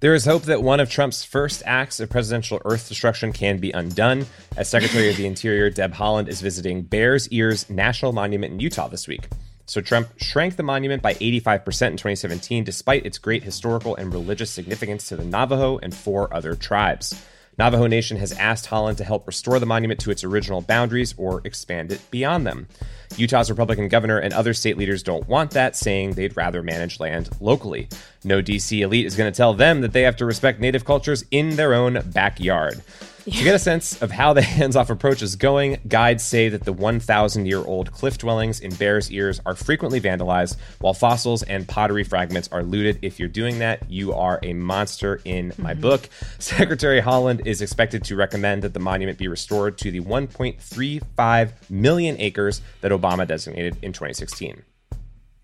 There 0.00 0.14
is 0.14 0.26
hope 0.26 0.42
that 0.42 0.62
one 0.62 0.78
of 0.78 0.90
Trump's 0.90 1.24
first 1.24 1.62
acts 1.64 2.00
of 2.00 2.10
presidential 2.10 2.60
earth 2.66 2.86
destruction 2.86 3.32
can 3.32 3.58
be 3.58 3.72
undone, 3.72 4.26
as 4.56 4.68
Secretary 4.68 5.08
of 5.08 5.16
the 5.16 5.26
Interior 5.26 5.70
Deb 5.70 5.94
Haaland 5.94 6.28
is 6.28 6.42
visiting 6.42 6.82
Bears 6.82 7.28
Ears 7.30 7.70
National 7.70 8.12
Monument 8.12 8.52
in 8.52 8.60
Utah 8.60 8.88
this 8.88 9.08
week. 9.08 9.26
So 9.66 9.80
Trump 9.80 10.08
shrank 10.16 10.56
the 10.56 10.62
monument 10.62 11.02
by 11.02 11.14
85% 11.14 11.90
in 11.90 11.96
2017, 11.96 12.64
despite 12.64 13.04
its 13.04 13.18
great 13.18 13.42
historical 13.42 13.96
and 13.96 14.12
religious 14.12 14.50
significance 14.50 15.08
to 15.08 15.16
the 15.16 15.24
Navajo 15.24 15.78
and 15.78 15.94
four 15.94 16.32
other 16.32 16.54
tribes. 16.54 17.20
Navajo 17.58 17.86
Nation 17.86 18.18
has 18.18 18.32
asked 18.32 18.66
Haaland 18.68 18.98
to 18.98 19.04
help 19.04 19.26
restore 19.26 19.58
the 19.58 19.66
monument 19.66 19.98
to 20.00 20.10
its 20.10 20.22
original 20.22 20.60
boundaries 20.60 21.14
or 21.16 21.40
expand 21.44 21.90
it 21.90 22.02
beyond 22.10 22.46
them. 22.46 22.68
Utah's 23.16 23.48
Republican 23.48 23.88
governor 23.88 24.18
and 24.18 24.34
other 24.34 24.52
state 24.52 24.76
leaders 24.76 25.02
don't 25.02 25.26
want 25.26 25.52
that, 25.52 25.74
saying 25.74 26.12
they'd 26.12 26.36
rather 26.36 26.62
manage 26.62 27.00
land 27.00 27.30
locally. 27.40 27.88
No 28.24 28.42
DC 28.42 28.80
elite 28.80 29.06
is 29.06 29.16
going 29.16 29.32
to 29.32 29.36
tell 29.36 29.54
them 29.54 29.80
that 29.80 29.92
they 29.92 30.02
have 30.02 30.16
to 30.16 30.26
respect 30.26 30.60
native 30.60 30.84
cultures 30.84 31.24
in 31.30 31.56
their 31.56 31.72
own 31.72 32.02
backyard. 32.12 32.82
To 33.26 33.42
get 33.42 33.56
a 33.56 33.58
sense 33.58 34.00
of 34.02 34.12
how 34.12 34.34
the 34.34 34.42
hands 34.56 34.76
off 34.76 34.88
approach 34.88 35.20
is 35.20 35.34
going, 35.34 35.78
guides 35.88 36.22
say 36.22 36.48
that 36.48 36.64
the 36.64 36.72
1,000 36.72 37.44
year 37.44 37.58
old 37.58 37.90
cliff 37.90 38.18
dwellings 38.18 38.60
in 38.60 38.72
Bears 38.76 39.10
Ears 39.10 39.40
are 39.44 39.56
frequently 39.56 40.00
vandalized, 40.00 40.56
while 40.78 40.94
fossils 40.94 41.42
and 41.42 41.66
pottery 41.66 42.04
fragments 42.04 42.48
are 42.52 42.62
looted. 42.62 43.00
If 43.02 43.18
you're 43.18 43.28
doing 43.28 43.58
that, 43.58 43.90
you 43.90 44.12
are 44.12 44.38
a 44.44 44.52
monster 44.52 45.20
in 45.24 45.52
my 45.58 45.72
mm-hmm. 45.72 45.80
book. 45.80 46.08
Secretary 46.38 47.02
Haaland 47.02 47.44
is 47.44 47.62
expected 47.62 48.04
to 48.04 48.14
recommend 48.14 48.62
that 48.62 48.74
the 48.74 48.80
monument 48.80 49.18
be 49.18 49.26
restored 49.26 49.76
to 49.78 49.90
the 49.90 50.00
1.35 50.00 51.50
million 51.68 52.16
acres 52.20 52.62
that 52.80 52.92
Obama 52.92 53.26
designated 53.26 53.76
in 53.82 53.92
2016. 53.92 54.62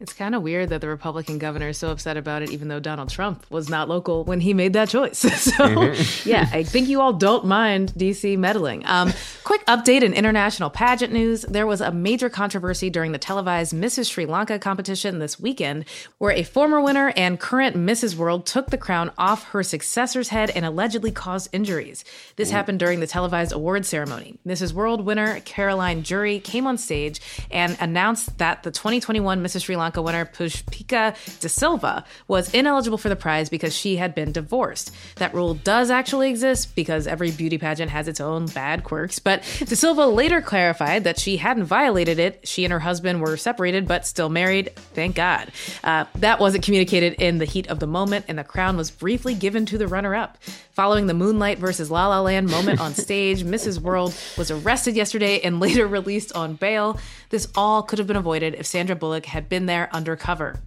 It's 0.03 0.13
kind 0.13 0.35
of 0.35 0.43
weird 0.43 0.71
that 0.71 0.81
the 0.81 0.89
Republican 0.89 1.39
governor 1.39 1.69
is 1.69 1.79
so 1.79 1.93
upset 1.93 2.17
about 2.17 2.43
it, 2.43 2.51
even 2.51 2.67
though 2.67 2.81
Donald 2.81 3.09
Trump 3.09 3.47
was 3.51 3.69
not 3.69 3.89
local 3.89 4.25
when 4.25 4.41
he 4.41 4.53
made 4.53 4.73
that 4.73 4.89
choice. 4.89 5.19
so, 5.41 5.95
yeah, 6.29 6.51
I 6.53 6.65
think 6.65 6.89
you 6.89 7.01
all 7.01 7.13
don't 7.13 7.45
mind 7.45 7.93
DC 7.93 8.37
meddling. 8.37 8.83
Um, 8.85 9.13
quick 9.45 9.65
update 9.67 10.03
in 10.03 10.13
international 10.13 10.71
pageant 10.71 11.13
news. 11.13 11.43
There 11.43 11.69
was 11.69 11.81
a 11.81 11.93
major 11.93 12.29
controversy 12.29 12.91
during 12.91 13.13
the 13.13 13.19
televised 13.19 13.73
Mrs. 13.73 14.11
Sri 14.11 14.27
Lanka 14.27 14.59
competition 14.59 15.21
this 15.21 15.39
weekend, 15.39 15.85
where 16.19 16.33
a 16.33 16.43
former 16.43 16.81
winner 16.81 17.13
and 17.17 17.39
current 17.39 17.77
Mrs. 17.77 18.17
World 18.17 18.45
took 18.45 18.71
the 18.71 18.79
crown 18.79 19.13
off 19.17 19.51
her 19.51 19.63
successor's 19.63 20.31
head 20.31 20.51
and 20.51 20.65
allegedly 20.65 21.13
caused 21.13 21.49
injuries. 21.53 22.05
This 22.35 22.51
happened 22.51 22.81
during 22.81 22.99
the 22.99 23.07
televised 23.07 23.53
award 23.53 23.87
ceremony. 23.87 24.41
Mrs. 24.45 24.73
World 24.73 25.07
winner 25.07 25.39
Caroline 25.45 26.03
Jurie 26.03 26.41
came 26.41 26.67
on 26.67 26.77
stage 26.77 27.21
and 27.53 27.77
announced 27.81 28.39
that 28.39 28.65
the 28.65 28.73
2021 28.73 29.41
Mrs. 29.41 29.63
Sri 29.63 29.77
Lanka 29.77 29.92
winner 30.01 30.25
Pushpika 30.25 31.15
De 31.41 31.49
Silva 31.49 32.05
was 32.29 32.55
ineligible 32.55 32.97
for 32.97 33.09
the 33.09 33.17
prize 33.17 33.51
because 33.51 33.77
she 33.77 33.97
had 33.97 34.15
been 34.15 34.33
divorced. 34.33 34.93
That 35.17 35.35
rule 35.35 35.55
does 35.55 35.91
actually 35.91 36.31
exist 36.31 36.75
because 36.75 37.07
every 37.07 37.31
beauty 37.33 37.59
pageant 37.59 37.91
has 37.91 38.09
its 38.09 38.21
own 38.21 38.47
bad 38.47 38.85
quirks, 38.85 39.19
but 39.19 39.43
De 39.59 39.77
Silva 39.77 40.07
later 40.07 40.41
clarified 40.41 41.05
that 41.05 41.19
she 41.19 41.37
hadn't 41.37 41.65
violated 41.65 42.19
it. 42.19 42.47
She 42.49 42.65
and 42.65 42.73
her 42.73 42.81
husband 42.81 43.21
were 43.21 43.37
separated 43.37 43.89
but 43.89 44.07
still 44.07 44.29
married, 44.29 44.75
thank 44.95 45.17
God. 45.17 45.51
Uh, 45.83 46.05
that 46.15 46.39
wasn't 46.39 46.65
communicated 46.65 47.15
in 47.15 47.39
the 47.39 47.45
heat 47.45 47.67
of 47.67 47.81
the 47.81 47.87
moment, 47.87 48.25
and 48.29 48.39
the 48.39 48.45
crown 48.45 48.77
was 48.77 48.91
briefly 48.91 49.35
given 49.35 49.67
to 49.67 49.77
the 49.77 49.89
runner 49.89 50.15
up. 50.15 50.39
Following 50.73 51.07
the 51.07 51.13
Moonlight 51.13 51.59
versus 51.59 51.91
La 51.91 52.09
La 52.09 52.23
Land 52.23 52.49
moment 52.49 52.81
on 52.81 52.95
stage, 52.95 53.45
Mrs. 53.45 53.79
World 53.79 54.15
was 54.39 54.51
arrested 54.51 54.97
yesterday 54.97 55.39
and 55.41 55.61
later 55.61 55.87
released 55.87 56.33
on 56.33 56.55
bail. 56.55 56.99
This 57.29 57.47
all 57.55 57.83
could 57.83 57.99
have 57.99 58.09
been 58.09 58.17
avoided 58.17 58.55
if 58.55 58.65
Sandra 58.65 58.97
Bullock 58.97 59.27
had 59.27 59.51
been 59.51 59.67
there 59.67 59.91
undercover. 59.93 60.61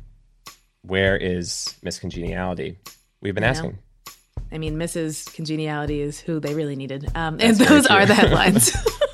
Where 0.84 1.18
is 1.18 1.76
Miss 1.82 1.98
Congeniality? 1.98 2.78
We've 3.20 3.34
been 3.34 3.44
asking. 3.44 3.80
I 4.52 4.60
mean, 4.60 4.76
Mrs. 4.76 5.34
Congeniality 5.34 6.02
is 6.02 6.20
who 6.20 6.40
they 6.40 6.54
really 6.54 6.76
needed. 6.76 7.10
Um, 7.16 7.38
and 7.40 7.58
those 7.58 7.88
are 7.88 8.06
the 8.06 8.14
headlines. 8.14 8.78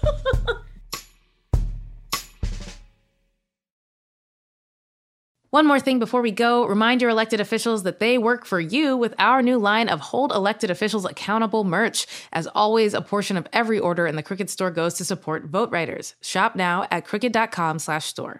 One 5.51 5.67
more 5.67 5.81
thing 5.81 5.99
before 5.99 6.21
we 6.21 6.31
go 6.31 6.65
remind 6.65 7.01
your 7.01 7.11
elected 7.11 7.41
officials 7.41 7.83
that 7.83 7.99
they 7.99 8.17
work 8.17 8.45
for 8.45 8.61
you 8.61 8.95
with 8.95 9.13
our 9.19 9.41
new 9.41 9.57
line 9.57 9.89
of 9.89 9.99
Hold 9.99 10.31
Elected 10.31 10.71
Officials 10.71 11.03
Accountable 11.03 11.65
merch. 11.65 12.07
As 12.31 12.47
always, 12.47 12.93
a 12.93 13.01
portion 13.01 13.35
of 13.35 13.45
every 13.51 13.77
order 13.77 14.07
in 14.07 14.15
the 14.15 14.23
Crooked 14.23 14.49
store 14.49 14.71
goes 14.71 14.93
to 14.93 15.03
support 15.03 15.51
VoteRiders. 15.51 16.13
Shop 16.21 16.55
now 16.55 16.87
at 16.89 17.03
crooked.com 17.03 17.79
slash 17.79 18.05
store. 18.05 18.39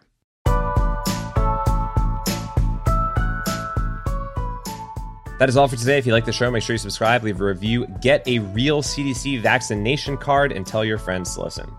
That 5.38 5.50
is 5.50 5.58
all 5.58 5.68
for 5.68 5.76
today. 5.76 5.98
If 5.98 6.06
you 6.06 6.14
like 6.14 6.24
the 6.24 6.32
show, 6.32 6.50
make 6.50 6.64
sure 6.64 6.76
you 6.76 6.78
subscribe, 6.78 7.24
leave 7.24 7.42
a 7.42 7.44
review, 7.44 7.88
get 8.00 8.26
a 8.26 8.40
real 8.40 8.82
CDC 8.82 9.42
vaccination 9.42 10.16
card, 10.16 10.54
and 10.54 10.66
tell 10.66 10.86
your 10.86 10.98
friends 10.98 11.36
to 11.36 11.42
listen. 11.42 11.70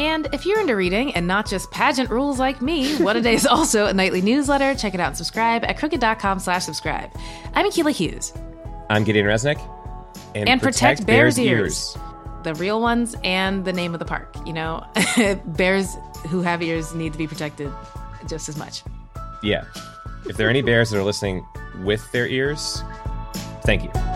And 0.00 0.28
if 0.32 0.46
you're 0.46 0.58
into 0.58 0.76
reading 0.76 1.14
and 1.14 1.26
not 1.26 1.46
just 1.46 1.70
pageant 1.70 2.08
rules 2.08 2.38
like 2.38 2.62
me, 2.62 2.96
What 2.96 3.16
a 3.16 3.20
Day 3.20 3.34
is 3.34 3.44
also 3.56 3.84
a 3.84 3.92
nightly 3.92 4.22
newsletter. 4.22 4.74
Check 4.74 4.94
it 4.94 5.00
out 5.00 5.08
and 5.08 5.16
subscribe 5.16 5.62
at 5.62 5.76
crooked.com 5.76 6.38
slash 6.38 6.64
subscribe. 6.64 7.10
I'm 7.54 7.66
Akilah 7.66 7.92
Hughes. 7.92 8.32
I'm 8.88 9.04
Gideon 9.04 9.26
Resnick. 9.26 9.60
And, 10.34 10.48
And 10.48 10.62
protect 10.62 11.04
bears' 11.04 11.38
ears. 11.38 11.98
The 12.44 12.54
real 12.54 12.80
ones 12.80 13.14
and 13.24 13.62
the 13.62 13.74
name 13.74 13.92
of 13.92 13.98
the 13.98 14.06
park. 14.06 14.34
You 14.46 14.54
know, 14.54 14.86
bears 15.44 15.94
who 16.28 16.40
have 16.40 16.62
ears 16.62 16.94
need 16.94 17.12
to 17.12 17.18
be 17.18 17.26
protected 17.26 17.70
just 18.26 18.48
as 18.48 18.56
much. 18.56 18.82
Yeah. 19.42 19.64
If 20.24 20.38
there 20.38 20.46
are 20.46 20.50
any 20.50 20.62
bears 20.62 20.88
that 20.90 20.98
are 20.98 21.02
listening 21.02 21.46
with 21.82 22.10
their 22.10 22.26
ears, 22.26 22.82
thank 23.64 23.82
you. 23.84 24.09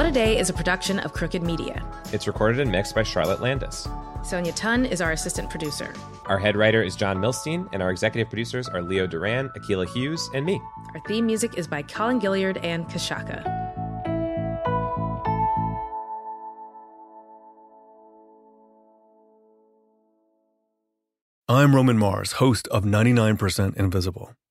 What 0.00 0.08
a 0.08 0.12
Day 0.12 0.38
is 0.38 0.48
a 0.48 0.54
production 0.54 0.98
of 1.00 1.12
Crooked 1.12 1.42
Media. 1.42 1.84
It's 2.10 2.26
recorded 2.26 2.58
and 2.58 2.72
mixed 2.72 2.94
by 2.94 3.02
Charlotte 3.02 3.42
Landis. 3.42 3.86
Sonia 4.22 4.50
Tun 4.52 4.86
is 4.86 5.02
our 5.02 5.12
assistant 5.12 5.50
producer. 5.50 5.92
Our 6.24 6.38
head 6.38 6.56
writer 6.56 6.82
is 6.82 6.96
John 6.96 7.18
Milstein, 7.18 7.68
and 7.74 7.82
our 7.82 7.90
executive 7.90 8.30
producers 8.30 8.66
are 8.66 8.80
Leo 8.80 9.06
Duran, 9.06 9.50
Akilah 9.50 9.86
Hughes, 9.92 10.26
and 10.32 10.46
me. 10.46 10.58
Our 10.94 11.00
theme 11.00 11.26
music 11.26 11.58
is 11.58 11.68
by 11.68 11.82
Colin 11.82 12.18
Gilliard 12.18 12.58
and 12.64 12.88
Kashaka. 12.88 13.44
I'm 21.46 21.76
Roman 21.76 21.98
Mars, 21.98 22.32
host 22.32 22.66
of 22.68 22.84
99% 22.84 23.76
Invisible. 23.76 24.32